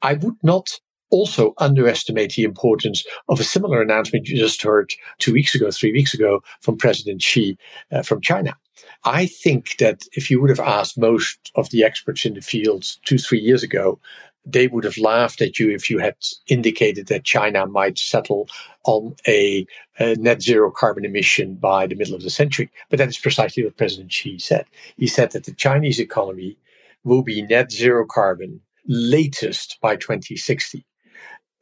I 0.01 0.13
would 0.13 0.35
not 0.43 0.79
also 1.11 1.53
underestimate 1.57 2.33
the 2.33 2.43
importance 2.43 3.03
of 3.29 3.39
a 3.39 3.43
similar 3.43 3.81
announcement 3.81 4.27
you 4.27 4.37
just 4.37 4.61
heard 4.61 4.93
two 5.17 5.33
weeks 5.33 5.55
ago, 5.55 5.71
three 5.71 5.91
weeks 5.91 6.13
ago 6.13 6.41
from 6.61 6.77
President 6.77 7.21
Xi 7.21 7.57
uh, 7.91 8.03
from 8.03 8.21
China. 8.21 8.55
I 9.03 9.25
think 9.25 9.77
that 9.77 10.03
if 10.13 10.29
you 10.29 10.39
would 10.39 10.49
have 10.49 10.59
asked 10.59 10.97
most 10.97 11.51
of 11.55 11.69
the 11.69 11.83
experts 11.83 12.25
in 12.25 12.33
the 12.33 12.41
field 12.41 12.85
two, 13.05 13.17
three 13.17 13.39
years 13.39 13.63
ago, 13.63 13.99
they 14.45 14.67
would 14.67 14.83
have 14.83 14.97
laughed 14.97 15.41
at 15.41 15.59
you 15.59 15.71
if 15.71 15.89
you 15.89 15.99
had 15.99 16.15
indicated 16.47 17.07
that 17.07 17.23
China 17.23 17.65
might 17.65 17.97
settle 17.97 18.49
on 18.85 19.15
a, 19.27 19.65
a, 19.99 20.15
net 20.15 20.41
zero 20.41 20.71
carbon 20.71 21.05
emission 21.05 21.55
by 21.55 21.85
the 21.85 21.95
middle 21.95 22.15
of 22.15 22.23
the 22.23 22.29
century. 22.29 22.69
But 22.89 22.97
that 22.99 23.09
is 23.09 23.17
precisely 23.17 23.63
what 23.63 23.77
President 23.77 24.11
Xi 24.11 24.39
said. 24.39 24.65
He 24.97 25.07
said 25.07 25.31
that 25.31 25.43
the 25.45 25.53
Chinese 25.53 25.99
economy 25.99 26.57
will 27.03 27.21
be 27.21 27.41
net 27.41 27.71
zero 27.71 28.05
carbon 28.05 28.61
latest 28.87 29.77
by 29.81 29.95
2060 29.95 30.85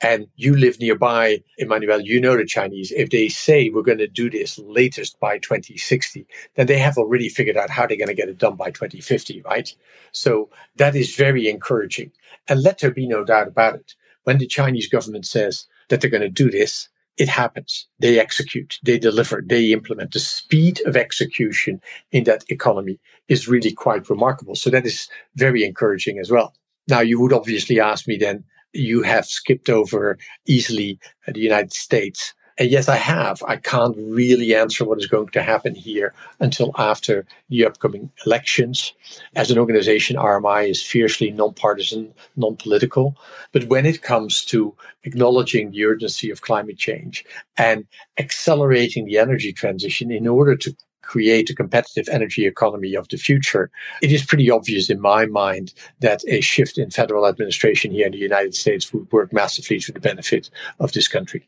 and 0.02 0.28
you 0.36 0.56
live 0.56 0.80
nearby, 0.80 1.42
Emmanuel, 1.58 2.02
you 2.02 2.22
know 2.22 2.38
the 2.38 2.46
Chinese. 2.46 2.92
If 2.92 3.10
they 3.10 3.30
say 3.30 3.70
we're 3.70 3.82
going 3.82 3.98
to 3.98 4.08
do 4.08 4.30
this 4.30 4.60
latest 4.60 5.20
by 5.20 5.40
2060, 5.40 6.28
then 6.56 6.68
they 6.68 6.78
have 6.78 6.98
already 6.98 7.30
figured 7.30 7.58
out 7.58 7.70
how 7.70 7.88
they're 7.88 7.98
going 7.98 8.08
to 8.08 8.14
get 8.14 8.30
it 8.30 8.38
done 8.38 8.56
by 8.56 8.70
2050, 8.70 9.42
right? 9.42 9.74
So 10.12 10.50
that 10.76 10.96
is 10.96 11.16
very 11.16 11.50
encouraging. 11.50 12.12
And 12.48 12.62
let 12.62 12.80
there 12.80 12.92
be 12.92 13.08
no 13.08 13.24
doubt 13.24 13.48
about 13.48 13.76
it. 13.76 13.96
When 14.24 14.38
the 14.38 14.48
Chinese 14.48 14.88
government 14.88 15.26
says 15.26 15.66
that 15.90 16.02
they're 16.02 16.12
going 16.12 16.22
to 16.22 16.30
do 16.30 16.52
this, 16.52 16.90
it 17.18 17.30
happens. 17.30 17.88
They 18.00 18.20
execute, 18.20 18.78
they 18.84 19.00
deliver, 19.00 19.42
they 19.44 19.72
implement. 19.72 20.12
The 20.12 20.20
speed 20.20 20.82
of 20.86 20.96
execution 20.96 21.82
in 22.12 22.26
that 22.26 22.44
economy 22.50 23.00
is 23.28 23.48
really 23.48 23.72
quite 23.72 24.10
remarkable. 24.10 24.56
So 24.56 24.70
that 24.70 24.86
is 24.86 25.10
very 25.36 25.64
encouraging 25.64 26.20
as 26.20 26.30
well. 26.30 26.54
Now, 26.88 27.00
you 27.00 27.20
would 27.20 27.34
obviously 27.34 27.80
ask 27.80 28.08
me 28.08 28.18
then, 28.18 28.44
you 28.78 29.04
have 29.04 29.26
skipped 29.26 29.70
over 29.70 30.18
easily 30.46 31.00
uh, 31.28 31.32
the 31.34 31.40
United 31.40 31.74
States. 31.74 32.34
And 32.60 32.72
yes, 32.72 32.90
I 32.90 32.96
have. 32.96 33.44
I 33.48 33.58
can't 33.58 33.96
really 33.98 34.56
answer 34.56 34.84
what 34.84 34.98
is 34.98 35.06
going 35.06 35.28
to 35.30 35.44
happen 35.44 35.76
here 35.76 36.16
until 36.40 36.72
after 36.76 37.26
the 37.50 37.66
upcoming 37.66 38.10
elections. 38.26 38.94
As 39.36 39.52
an 39.52 39.60
organization, 39.60 40.16
RMI 40.16 40.68
is 40.68 40.82
fiercely 40.82 41.30
nonpartisan, 41.30 42.14
non 42.36 42.56
political. 42.56 43.16
But 43.52 43.66
when 43.66 43.86
it 43.86 44.02
comes 44.02 44.44
to 44.46 44.76
acknowledging 45.04 45.70
the 45.70 45.86
urgency 45.86 46.32
of 46.32 46.42
climate 46.42 46.80
change 46.80 47.24
and 47.58 47.86
accelerating 48.18 49.06
the 49.06 49.20
energy 49.20 49.54
transition 49.54 50.10
in 50.10 50.28
order 50.28 50.56
to 50.56 50.76
create 51.08 51.50
a 51.50 51.56
competitive 51.56 52.08
energy 52.10 52.46
economy 52.46 52.96
of 52.96 53.08
the 53.08 53.18
future, 53.18 53.72
it 54.02 54.12
is 54.12 54.26
pretty 54.26 54.52
obvious 54.52 54.90
in 54.90 55.00
my 55.00 55.26
mind 55.26 55.74
that 56.02 56.22
a 56.28 56.42
shift 56.42 56.78
in 56.78 56.92
federal 56.92 57.26
administration 57.26 57.92
here 57.92 58.06
in 58.06 58.12
the 58.12 58.18
United 58.18 58.54
States 58.54 58.94
would 58.94 59.12
work 59.12 59.32
massively 59.32 59.80
to 59.80 59.92
the 59.92 60.00
benefit 60.00 60.50
of 60.80 60.92
this 60.92 61.08
country. 61.08 61.48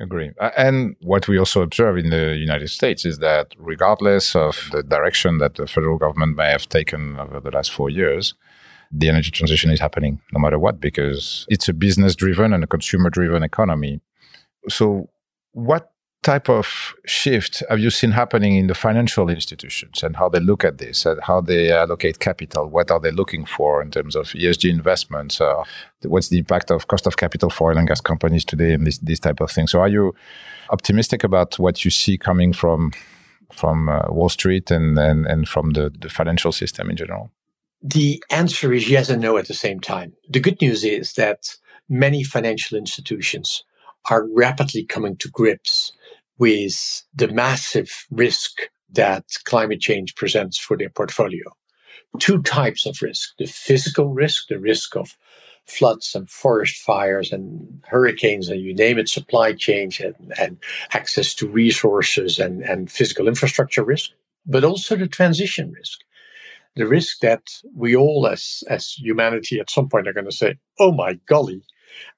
Agree. 0.00 0.30
And 0.56 0.96
what 1.02 1.28
we 1.28 1.38
also 1.38 1.60
observe 1.60 1.98
in 1.98 2.08
the 2.08 2.34
United 2.34 2.68
States 2.68 3.04
is 3.04 3.18
that 3.18 3.48
regardless 3.58 4.34
of 4.34 4.70
the 4.72 4.82
direction 4.82 5.38
that 5.38 5.56
the 5.56 5.66
federal 5.66 5.98
government 5.98 6.36
may 6.36 6.50
have 6.50 6.66
taken 6.68 7.18
over 7.18 7.38
the 7.40 7.50
last 7.50 7.70
four 7.70 7.90
years, 7.90 8.34
the 8.90 9.08
energy 9.08 9.30
transition 9.30 9.70
is 9.70 9.78
happening 9.78 10.20
no 10.32 10.40
matter 10.40 10.58
what, 10.58 10.80
because 10.80 11.44
it's 11.48 11.68
a 11.68 11.74
business 11.74 12.16
driven 12.16 12.54
and 12.54 12.64
a 12.64 12.66
consumer 12.66 13.10
driven 13.10 13.42
economy. 13.42 14.00
So, 14.68 15.10
what 15.52 15.89
type 16.22 16.50
of 16.50 16.94
shift 17.06 17.62
have 17.70 17.78
you 17.80 17.88
seen 17.88 18.10
happening 18.10 18.54
in 18.56 18.66
the 18.66 18.74
financial 18.74 19.30
institutions 19.30 20.02
and 20.02 20.16
how 20.16 20.28
they 20.28 20.40
look 20.40 20.64
at 20.64 20.76
this 20.76 21.06
and 21.06 21.18
how 21.22 21.40
they 21.40 21.72
allocate 21.72 22.18
capital? 22.18 22.68
What 22.68 22.90
are 22.90 23.00
they 23.00 23.10
looking 23.10 23.46
for 23.46 23.80
in 23.80 23.90
terms 23.90 24.14
of 24.14 24.26
ESG 24.26 24.70
investments? 24.70 25.40
Uh, 25.40 25.64
what's 26.02 26.28
the 26.28 26.38
impact 26.38 26.70
of 26.70 26.88
cost 26.88 27.06
of 27.06 27.16
capital 27.16 27.48
for 27.48 27.70
oil 27.70 27.78
and 27.78 27.88
gas 27.88 28.00
companies 28.00 28.44
today 28.44 28.74
and 28.74 28.86
this, 28.86 28.98
this 28.98 29.18
type 29.18 29.40
of 29.40 29.50
thing? 29.50 29.66
So, 29.66 29.80
are 29.80 29.88
you 29.88 30.14
optimistic 30.68 31.24
about 31.24 31.58
what 31.58 31.84
you 31.84 31.90
see 31.90 32.18
coming 32.18 32.52
from 32.52 32.92
from 33.52 33.88
uh, 33.88 34.02
Wall 34.10 34.28
Street 34.28 34.70
and, 34.70 34.96
and, 34.98 35.26
and 35.26 35.48
from 35.48 35.70
the, 35.70 35.90
the 35.98 36.08
financial 36.08 36.52
system 36.52 36.88
in 36.90 36.96
general? 36.96 37.30
The 37.82 38.22
answer 38.30 38.72
is 38.72 38.88
yes 38.88 39.08
and 39.08 39.22
no 39.22 39.38
at 39.38 39.48
the 39.48 39.54
same 39.54 39.80
time. 39.80 40.12
The 40.28 40.38
good 40.38 40.60
news 40.60 40.84
is 40.84 41.14
that 41.14 41.56
many 41.88 42.22
financial 42.22 42.78
institutions 42.78 43.64
are 44.08 44.28
rapidly 44.34 44.84
coming 44.84 45.16
to 45.16 45.28
grips 45.28 45.92
with 46.40 47.04
the 47.14 47.28
massive 47.28 48.06
risk 48.10 48.62
that 48.92 49.24
climate 49.44 49.78
change 49.78 50.16
presents 50.16 50.58
for 50.58 50.76
their 50.76 50.88
portfolio. 50.88 51.44
Two 52.18 52.42
types 52.42 52.86
of 52.86 53.00
risk 53.02 53.36
the 53.38 53.46
physical 53.46 54.08
risk, 54.08 54.48
the 54.48 54.58
risk 54.58 54.96
of 54.96 55.16
floods 55.66 56.14
and 56.14 56.28
forest 56.28 56.76
fires 56.82 57.30
and 57.30 57.84
hurricanes 57.86 58.48
and 58.48 58.60
you 58.60 58.74
name 58.74 58.98
it, 58.98 59.08
supply 59.08 59.52
chain 59.52 59.90
and, 60.02 60.32
and 60.38 60.56
access 60.92 61.34
to 61.34 61.46
resources 61.46 62.38
and, 62.38 62.62
and 62.62 62.90
physical 62.90 63.28
infrastructure 63.28 63.84
risk, 63.84 64.10
but 64.46 64.64
also 64.64 64.96
the 64.96 65.06
transition 65.06 65.70
risk. 65.70 66.00
The 66.74 66.88
risk 66.88 67.20
that 67.20 67.42
we 67.76 67.94
all 67.94 68.26
as, 68.26 68.64
as 68.68 68.94
humanity 68.94 69.60
at 69.60 69.70
some 69.70 69.88
point 69.88 70.08
are 70.08 70.14
going 70.14 70.24
to 70.24 70.32
say, 70.32 70.56
oh 70.78 70.90
my 70.90 71.20
golly, 71.26 71.62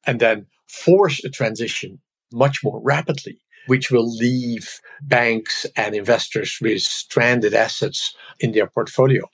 and 0.07 0.21
then 0.21 0.47
force 0.69 1.23
a 1.25 1.29
transition 1.29 1.99
much 2.33 2.63
more 2.63 2.81
rapidly 2.81 3.43
which 3.67 3.91
will 3.91 4.09
leave 4.17 4.81
banks 5.03 5.67
and 5.77 5.95
investors 5.95 6.59
with 6.61 6.83
stranded 6.83 7.55
assets 7.55 8.15
in 8.41 8.53
their 8.53 8.67
portfolio. 8.67 9.29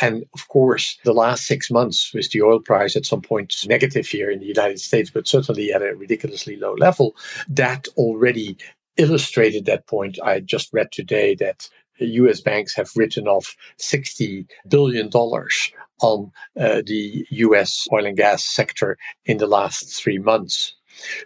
And 0.00 0.24
of 0.34 0.48
course, 0.48 0.98
the 1.04 1.12
last 1.12 1.46
six 1.46 1.70
months 1.70 2.12
with 2.12 2.30
the 2.30 2.42
oil 2.42 2.60
price 2.60 2.96
at 2.96 3.06
some 3.06 3.22
point 3.22 3.54
negative 3.66 4.06
here 4.06 4.30
in 4.30 4.40
the 4.40 4.46
United 4.46 4.80
States, 4.80 5.10
but 5.10 5.28
certainly 5.28 5.72
at 5.72 5.82
a 5.82 5.94
ridiculously 5.94 6.56
low 6.56 6.74
level, 6.74 7.14
that 7.48 7.86
already 7.96 8.56
illustrated 8.96 9.64
that 9.66 9.86
point. 9.86 10.18
I 10.22 10.40
just 10.40 10.72
read 10.72 10.90
today 10.92 11.34
that 11.36 11.68
US 11.98 12.40
banks 12.40 12.74
have 12.74 12.90
written 12.96 13.28
off 13.28 13.56
$60 13.78 14.46
billion 14.68 15.08
on 15.08 16.32
uh, 16.58 16.82
the 16.84 17.26
US 17.30 17.86
oil 17.92 18.06
and 18.06 18.16
gas 18.16 18.44
sector 18.44 18.98
in 19.24 19.38
the 19.38 19.46
last 19.46 19.94
three 19.94 20.18
months. 20.18 20.74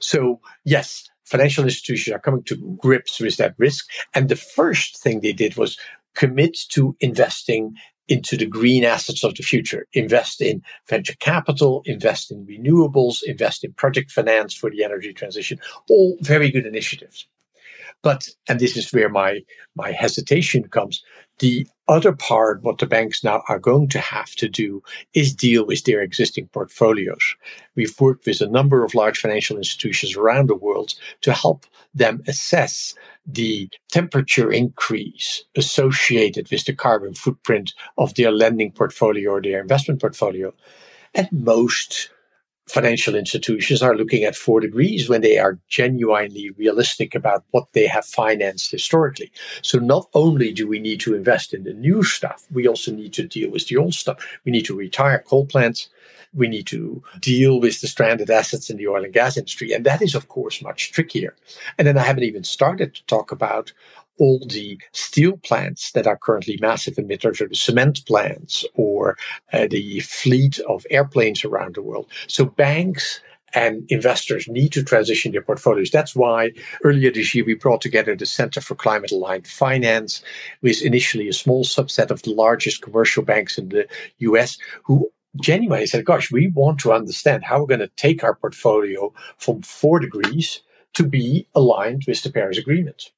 So, 0.01 0.41
yes, 0.65 1.09
financial 1.27 1.65
institutions 1.65 2.15
are 2.15 2.21
coming 2.21 2.43
to 2.45 2.57
grips 2.81 3.21
with 3.21 3.37
that 3.37 3.55
risk. 3.59 3.87
And 4.15 4.29
the 4.29 4.37
first 4.37 5.03
thing 5.03 5.21
they 5.21 5.33
did 5.33 5.57
was 5.57 5.79
commit 6.15 6.57
to 6.71 6.97
investing 7.01 7.75
into 8.09 8.37
the 8.37 8.47
green 8.47 8.85
assets 8.85 9.25
of 9.25 9.35
the 9.35 9.43
future. 9.43 9.87
Invest 9.93 10.41
in 10.41 10.63
venture 10.89 11.17
capital, 11.19 11.83
invest 11.85 12.31
in 12.31 12.47
renewables, 12.47 13.23
invest 13.25 13.65
in 13.65 13.73
project 13.73 14.11
finance 14.11 14.55
for 14.55 14.71
the 14.71 14.85
energy 14.85 15.13
transition. 15.13 15.59
All 15.91 16.17
very 16.21 16.51
good 16.51 16.67
initiatives. 16.67 17.27
But, 18.03 18.29
and 18.49 18.61
this 18.61 18.77
is 18.77 18.93
where 18.93 19.09
my, 19.09 19.41
my 19.75 19.91
hesitation 19.91 20.69
comes, 20.69 21.03
the 21.39 21.67
other 21.89 22.13
part, 22.13 22.63
what 22.63 22.79
the 22.79 22.87
banks 22.87 23.23
now 23.23 23.43
are 23.49 23.59
going 23.59 23.89
to 23.89 23.99
have 23.99 24.35
to 24.37 24.49
do 24.49 24.83
is 25.15 25.35
deal 25.35 25.65
with 25.67 25.85
their 25.85 26.03
existing 26.03 26.49
portfolios. 26.49 27.37
We've 27.75 27.99
worked 28.01 28.27
with 28.27 28.41
a 28.41 28.49
number 28.49 28.85
of 28.85 28.95
large 28.95 29.19
financial 29.19 29.57
institutions 29.57 30.17
around 30.17 30.49
the 30.49 30.57
world 30.57 30.95
to 31.21 31.33
help 31.33 31.67
them 31.95 32.23
assess 32.27 32.95
the 33.27 33.69
temperature 33.91 34.51
increase 34.51 35.45
associated 35.57 36.51
with 36.51 36.65
the 36.65 36.75
carbon 36.75 37.15
footprint 37.15 37.73
of 37.99 38.15
their 38.15 38.33
lending 38.33 38.73
portfolio 38.73 39.33
or 39.33 39.43
their 39.43 39.61
investment 39.61 40.01
portfolio. 40.01 40.53
And 41.15 41.29
most 41.31 42.11
financial 42.69 43.15
institutions 43.15 43.81
are 43.81 43.97
looking 43.97 44.25
at 44.25 44.35
four 44.35 44.61
degrees 44.61 45.09
when 45.09 45.21
they 45.21 45.39
are 45.39 45.59
genuinely 45.69 46.51
realistic 46.51 47.15
about 47.15 47.45
what 47.53 47.73
they 47.73 47.87
have 47.87 48.05
financed 48.05 48.71
historically. 48.71 49.31
So 49.63 49.79
not 49.79 50.09
only 50.15 50.53
do 50.53 50.67
we 50.67 50.79
need 50.79 51.01
to 51.01 51.15
invest 51.15 51.55
in 51.55 51.63
the 51.63 51.73
new 51.73 52.03
stuff, 52.03 52.45
we 52.51 52.67
also 52.67 52.93
need 52.93 53.13
to 53.15 53.27
deal 53.27 53.51
with 53.51 53.69
the 53.69 53.77
old 53.77 53.95
stuff. 53.95 54.25
We 54.45 54.53
need 54.53 54.65
to 54.67 54.77
retire 54.77 55.23
coal 55.27 55.47
plants. 55.47 55.89
We 56.35 56.49
need 56.49 56.67
to 56.67 57.03
deal 57.21 57.61
with 57.61 57.81
the 57.81 57.87
stranded 57.87 58.31
assets 58.31 58.69
in 58.69 58.77
the 58.77 58.89
oil 58.89 59.05
and 59.05 59.13
gas 59.13 59.37
industry. 59.37 59.73
And 59.73 59.87
that 59.87 60.03
is, 60.03 60.15
of 60.15 60.29
course, 60.29 60.61
much 60.61 60.93
trickier. 60.93 61.37
And 61.79 61.87
then 61.87 61.97
I 61.97 62.03
haven't 62.03 62.25
even 62.25 62.45
started 62.45 62.95
to 62.95 63.07
talk 63.07 63.31
about 63.31 63.73
all 64.19 64.41
the 64.47 64.81
steel 64.93 65.37
plants 65.39 65.93
that 65.93 66.07
are 66.07 66.17
currently 66.17 66.59
massive 66.61 66.95
emitters, 66.95 67.41
or 67.41 67.49
the 67.49 67.55
cement 67.55 68.05
plants, 68.07 68.65
or 68.75 69.17
uh, 69.53 69.67
the 69.69 70.01
fleet 70.01 70.59
of 70.61 70.87
airplanes 70.91 71.45
around 71.45 71.75
the 71.75 71.83
world. 71.83 72.07
So 72.27 72.45
banks 72.45 73.21
and 73.55 73.87
investors 73.91 74.49
need 74.49 74.73
to 74.73 74.83
transition 74.83 75.33
their 75.33 75.43
portfolios. 75.43 75.91
That's 75.91 76.15
why 76.15 76.53
earlier 76.85 77.11
this 77.11 77.35
year 77.35 77.45
we 77.45 77.55
brought 77.55 77.81
together 77.81 78.15
the 78.15 78.27
Center 78.27 78.61
for 78.61 78.75
Climate 78.75 79.13
Aligned 79.13 79.47
Finance 79.47 80.23
with 80.63 80.83
initially 80.83 81.29
a 81.29 81.33
small 81.33 81.65
subset 81.65 82.11
of 82.11 82.23
the 82.23 82.33
largest 82.33 82.83
commercial 82.83 83.23
banks 83.23 83.57
in 83.57 83.71
the 83.71 83.87
US 84.19 84.59
who 84.83 85.11
genuinely 85.41 85.87
said, 85.87 86.05
gosh, 86.05 86.31
we 86.31 86.49
want 86.49 86.81
to 86.81 86.93
understand 86.93 87.45
how 87.45 87.61
we're 87.61 87.67
going 87.67 87.81
to 87.81 87.91
take 87.97 88.25
our 88.25 88.35
portfolio 88.35 89.13
from 89.39 89.63
four 89.63 90.01
degrees 90.01 90.63
to 90.95 91.05
be 91.05 91.47
aligned 91.55 92.05
with 92.07 92.23
the 92.23 92.31
Paris 92.31 92.59
Agreement. 92.59 93.11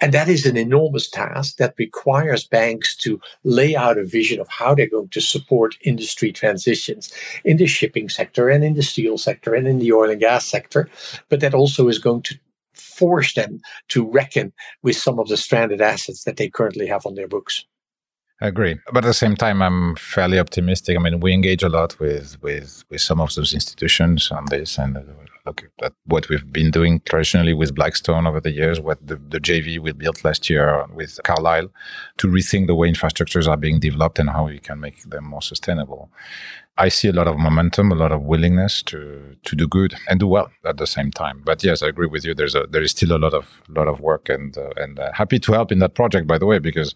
And 0.00 0.12
that 0.14 0.28
is 0.28 0.46
an 0.46 0.56
enormous 0.56 1.08
task 1.08 1.56
that 1.56 1.74
requires 1.78 2.46
banks 2.46 2.96
to 2.98 3.20
lay 3.44 3.74
out 3.76 3.98
a 3.98 4.04
vision 4.04 4.40
of 4.40 4.48
how 4.48 4.74
they're 4.74 4.88
going 4.88 5.08
to 5.08 5.20
support 5.20 5.76
industry 5.82 6.32
transitions 6.32 7.12
in 7.44 7.56
the 7.56 7.66
shipping 7.66 8.08
sector 8.08 8.48
and 8.48 8.64
in 8.64 8.74
the 8.74 8.82
steel 8.82 9.18
sector 9.18 9.54
and 9.54 9.66
in 9.66 9.78
the 9.78 9.92
oil 9.92 10.10
and 10.10 10.20
gas 10.20 10.46
sector. 10.46 10.88
But 11.28 11.40
that 11.40 11.54
also 11.54 11.88
is 11.88 11.98
going 11.98 12.22
to 12.22 12.38
force 12.72 13.34
them 13.34 13.60
to 13.88 14.08
reckon 14.08 14.52
with 14.82 14.96
some 14.96 15.18
of 15.18 15.28
the 15.28 15.36
stranded 15.36 15.80
assets 15.80 16.24
that 16.24 16.36
they 16.36 16.48
currently 16.48 16.86
have 16.86 17.06
on 17.06 17.14
their 17.14 17.28
books. 17.28 17.64
I 18.40 18.46
agree, 18.46 18.78
but 18.92 19.04
at 19.04 19.08
the 19.08 19.14
same 19.14 19.34
time, 19.34 19.60
I'm 19.62 19.96
fairly 19.96 20.38
optimistic. 20.38 20.96
I 20.96 21.00
mean, 21.00 21.18
we 21.18 21.32
engage 21.32 21.64
a 21.64 21.68
lot 21.68 21.98
with 21.98 22.40
with 22.40 22.84
with 22.88 23.00
some 23.00 23.20
of 23.20 23.34
those 23.34 23.52
institutions 23.52 24.30
on 24.30 24.44
this, 24.48 24.78
and 24.78 24.96
look 25.48 25.70
at 25.82 25.92
what 26.04 26.28
we've 26.28 26.52
been 26.52 26.70
doing 26.70 27.00
traditionally 27.08 27.54
with 27.54 27.74
Blackstone 27.74 28.26
over 28.26 28.40
the 28.40 28.52
years, 28.60 28.80
what 28.80 28.98
the, 29.10 29.16
the 29.16 29.40
JV 29.40 29.78
we 29.78 29.92
built 29.92 30.24
last 30.24 30.50
year 30.50 30.84
with 30.94 31.18
Carlyle 31.24 31.70
to 32.18 32.28
rethink 32.28 32.66
the 32.66 32.74
way 32.74 32.90
infrastructures 32.92 33.48
are 33.48 33.56
being 33.56 33.80
developed 33.80 34.18
and 34.18 34.30
how 34.30 34.46
we 34.46 34.58
can 34.58 34.78
make 34.80 34.98
them 35.12 35.24
more 35.24 35.42
sustainable. 35.42 36.10
I 36.80 36.88
see 36.90 37.08
a 37.08 37.12
lot 37.12 37.26
of 37.26 37.36
momentum, 37.36 37.90
a 37.90 37.96
lot 37.96 38.12
of 38.12 38.22
willingness 38.22 38.84
to 38.84 39.36
to 39.44 39.56
do 39.56 39.66
good 39.66 39.94
and 40.08 40.20
do 40.20 40.28
well 40.28 40.48
at 40.64 40.76
the 40.76 40.86
same 40.86 41.10
time. 41.10 41.42
But 41.44 41.64
yes, 41.64 41.82
I 41.82 41.88
agree 41.88 42.06
with 42.06 42.24
you. 42.24 42.34
There's 42.34 42.54
a 42.54 42.66
there 42.70 42.82
is 42.82 42.92
still 42.92 43.16
a 43.16 43.18
lot 43.18 43.34
of 43.34 43.60
lot 43.68 43.88
of 43.88 44.00
work, 44.00 44.28
and 44.28 44.56
uh, 44.56 44.70
and 44.76 44.98
uh, 44.98 45.10
happy 45.12 45.40
to 45.40 45.52
help 45.52 45.72
in 45.72 45.80
that 45.80 45.94
project. 45.94 46.28
By 46.28 46.38
the 46.38 46.46
way, 46.46 46.60
because 46.60 46.94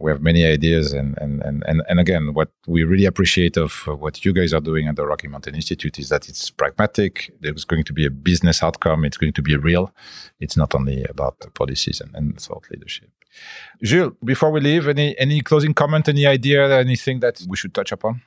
we 0.00 0.10
have 0.10 0.22
many 0.22 0.46
ideas, 0.46 0.94
and 0.94 1.16
and 1.18 1.42
and 1.42 1.62
and, 1.66 1.82
and 1.90 2.00
again, 2.00 2.32
what 2.32 2.50
we 2.66 2.84
really 2.84 3.04
appreciate 3.04 3.58
of 3.58 3.86
what 3.86 4.24
you 4.24 4.32
guys 4.32 4.54
are 4.54 4.62
doing 4.62 4.88
at 4.88 4.96
the 4.96 5.06
Rocky 5.06 5.28
Mountain 5.28 5.54
Institute 5.54 5.98
is 5.98 6.08
that 6.08 6.28
it's 6.28 6.48
pragmatic. 6.50 7.30
There's 7.40 7.66
going 7.66 7.84
to 7.84 7.92
be 7.92 8.06
a 8.06 8.10
business 8.10 8.62
outcome. 8.62 9.04
It's 9.04 9.18
going 9.18 9.34
to 9.34 9.42
be 9.42 9.56
real. 9.56 9.92
It's 10.40 10.56
not 10.56 10.74
only 10.74 11.04
about 11.04 11.36
policies 11.54 12.00
and, 12.00 12.14
and 12.14 12.40
thought 12.40 12.64
leadership. 12.70 13.10
Jules, 13.82 14.14
before 14.24 14.50
we 14.50 14.60
leave, 14.60 14.88
any 14.88 15.18
any 15.18 15.42
closing 15.42 15.74
comment, 15.74 16.08
any 16.08 16.26
idea, 16.26 16.78
anything 16.78 17.20
that 17.20 17.42
we 17.46 17.56
should 17.56 17.74
touch 17.74 17.92
upon? 17.92 18.22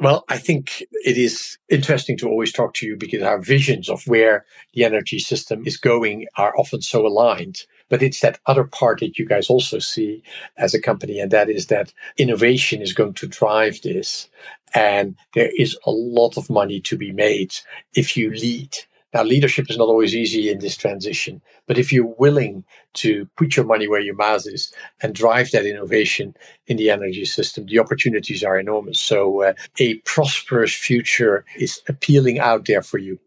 Well, 0.00 0.24
I 0.30 0.38
think 0.38 0.82
it 1.04 1.18
is 1.18 1.58
interesting 1.68 2.16
to 2.18 2.28
always 2.28 2.52
talk 2.52 2.74
to 2.74 2.86
you 2.86 2.96
because 2.96 3.22
our 3.22 3.40
visions 3.40 3.88
of 3.90 4.02
where 4.06 4.46
the 4.74 4.84
energy 4.84 5.18
system 5.20 5.64
is 5.66 5.76
going 5.76 6.26
are 6.36 6.54
often 6.58 6.82
so 6.82 7.06
aligned. 7.06 7.64
But 7.90 8.02
it's 8.02 8.20
that 8.20 8.40
other 8.46 8.64
part 8.64 9.00
that 9.00 9.18
you 9.18 9.26
guys 9.26 9.50
also 9.50 9.78
see 9.78 10.22
as 10.58 10.74
a 10.74 10.82
company, 10.82 11.20
and 11.20 11.30
that 11.32 11.50
is 11.50 11.68
that 11.68 11.92
innovation 12.18 12.82
is 12.82 12.94
going 12.94 13.14
to 13.14 13.28
drive 13.28 13.82
this. 13.82 14.28
And 14.74 15.16
there 15.34 15.50
is 15.58 15.78
a 15.86 15.92
lot 15.92 16.38
of 16.38 16.50
money 16.50 16.80
to 16.82 16.96
be 16.98 17.12
made 17.12 17.54
if 17.94 18.16
you 18.16 18.30
lead 18.32 18.76
now, 19.12 19.24
leadership 19.24 19.68
is 19.68 19.76
not 19.76 19.88
always 19.88 20.14
easy 20.14 20.50
in 20.50 20.60
this 20.60 20.76
transition, 20.76 21.42
but 21.66 21.78
if 21.78 21.92
you're 21.92 22.14
willing 22.18 22.64
to 22.94 23.26
put 23.36 23.56
your 23.56 23.66
money 23.66 23.88
where 23.88 24.00
your 24.00 24.14
mouth 24.14 24.46
is 24.46 24.72
and 25.02 25.14
drive 25.14 25.50
that 25.50 25.66
innovation 25.66 26.36
in 26.68 26.76
the 26.76 26.90
energy 26.90 27.24
system, 27.24 27.66
the 27.66 27.80
opportunities 27.80 28.44
are 28.44 28.58
enormous. 28.58 29.00
So, 29.00 29.42
uh, 29.42 29.54
a 29.80 29.94
prosperous 30.04 30.72
future 30.72 31.44
is 31.56 31.80
appealing 31.88 32.38
out 32.38 32.66
there 32.66 32.82
for 32.82 32.98
you. 32.98 33.18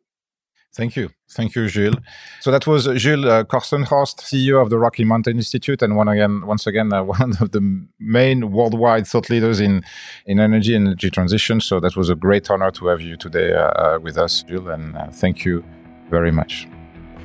Thank 0.76 0.96
you. 0.96 1.10
Thank 1.30 1.54
you, 1.54 1.68
Jules. 1.68 1.98
So 2.40 2.50
that 2.50 2.66
was 2.66 2.86
Jules 2.86 3.26
uh, 3.26 3.44
Kortenhorst, 3.44 4.22
CEO 4.22 4.60
of 4.60 4.72
the 4.72 4.80
Rocky 4.80 5.04
Mountain 5.04 5.38
Institute, 5.38 5.84
and 5.84 5.96
one 5.96 6.08
again, 6.08 6.48
once 6.48 6.66
again, 6.66 6.92
uh, 6.92 7.04
one 7.18 7.34
of 7.40 7.52
the 7.52 7.88
main 8.00 8.52
worldwide 8.52 9.06
thought 9.06 9.30
leaders 9.30 9.60
in, 9.60 9.84
in 10.26 10.40
energy 10.40 10.76
and 10.76 10.88
energy 10.88 11.12
transition. 11.12 11.62
So 11.62 11.80
that 11.80 11.96
was 11.96 12.10
a 12.10 12.16
great 12.16 12.50
honor 12.50 12.72
to 12.72 12.88
have 12.88 13.02
you 13.02 13.18
today 13.18 13.54
uh, 13.54 13.70
uh 13.70 14.00
with 14.02 14.18
us, 14.18 14.42
Jules, 14.44 14.68
and 14.68 14.98
uh, 14.98 15.12
thank 15.12 15.46
you 15.46 15.64
very 16.10 16.32
much. 16.32 16.68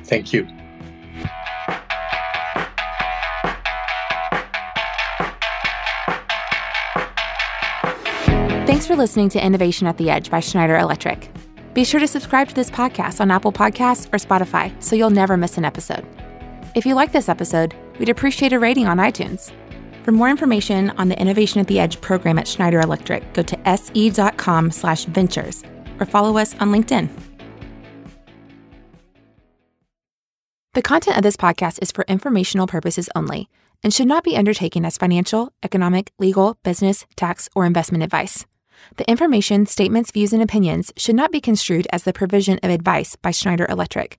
Thank 0.03 0.31
you. 0.31 0.47
Thanks 8.67 8.85
for 8.85 8.95
listening 8.95 9.29
to 9.29 9.43
Innovation 9.43 9.87
at 9.87 9.97
the 9.97 10.11
Edge 10.11 10.29
by 10.29 10.39
Schneider 10.39 10.77
Electric. 10.77 11.31
Be 11.73 11.83
sure 11.83 11.99
to 11.99 12.07
subscribe 12.07 12.49
to 12.49 12.55
this 12.55 12.71
podcast 12.71 13.21
on 13.21 13.31
Apple 13.31 13.51
Podcasts 13.51 14.07
or 14.07 14.17
Spotify 14.17 14.71
so 14.81 14.95
you'll 14.95 15.09
never 15.09 15.37
miss 15.37 15.57
an 15.57 15.65
episode. 15.65 16.05
If 16.75 16.85
you 16.85 16.95
like 16.95 17.11
this 17.11 17.29
episode, 17.29 17.75
we'd 17.99 18.09
appreciate 18.09 18.53
a 18.53 18.59
rating 18.59 18.87
on 18.87 18.97
iTunes. 18.97 19.51
For 20.03 20.11
more 20.11 20.29
information 20.29 20.89
on 20.91 21.09
the 21.09 21.19
Innovation 21.19 21.59
at 21.59 21.67
the 21.67 21.79
Edge 21.79 22.01
program 22.01 22.39
at 22.39 22.47
Schneider 22.47 22.79
Electric, 22.79 23.33
go 23.33 23.43
to 23.43 23.57
se.com 23.65 24.71
slash 24.71 25.05
ventures 25.05 25.63
or 25.99 26.05
follow 26.05 26.37
us 26.37 26.55
on 26.59 26.71
LinkedIn. 26.71 27.09
The 30.73 30.81
content 30.81 31.17
of 31.17 31.23
this 31.23 31.37
podcast 31.37 31.79
is 31.81 31.91
for 31.91 32.05
informational 32.07 32.67
purposes 32.67 33.09
only 33.15 33.49
and 33.83 33.93
should 33.93 34.07
not 34.07 34.23
be 34.23 34.37
undertaken 34.37 34.85
as 34.85 34.97
financial, 34.97 35.51
economic, 35.63 36.11
legal, 36.19 36.57
business, 36.63 37.05
tax, 37.15 37.49
or 37.55 37.65
investment 37.65 38.03
advice. 38.03 38.45
The 38.97 39.09
information, 39.09 39.65
statements, 39.65 40.11
views, 40.11 40.33
and 40.33 40.41
opinions 40.41 40.91
should 40.97 41.15
not 41.15 41.31
be 41.31 41.41
construed 41.41 41.87
as 41.91 42.03
the 42.03 42.13
provision 42.13 42.59
of 42.63 42.69
advice 42.69 43.15
by 43.15 43.31
Schneider 43.31 43.65
Electric, 43.69 44.17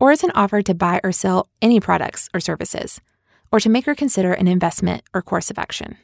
or 0.00 0.10
as 0.10 0.24
an 0.24 0.32
offer 0.34 0.62
to 0.62 0.74
buy 0.74 1.00
or 1.04 1.12
sell 1.12 1.48
any 1.62 1.80
products 1.80 2.28
or 2.34 2.40
services, 2.40 3.00
or 3.50 3.60
to 3.60 3.68
make 3.68 3.88
or 3.88 3.94
consider 3.94 4.32
an 4.32 4.48
investment 4.48 5.02
or 5.14 5.22
course 5.22 5.50
of 5.50 5.58
action. 5.58 5.96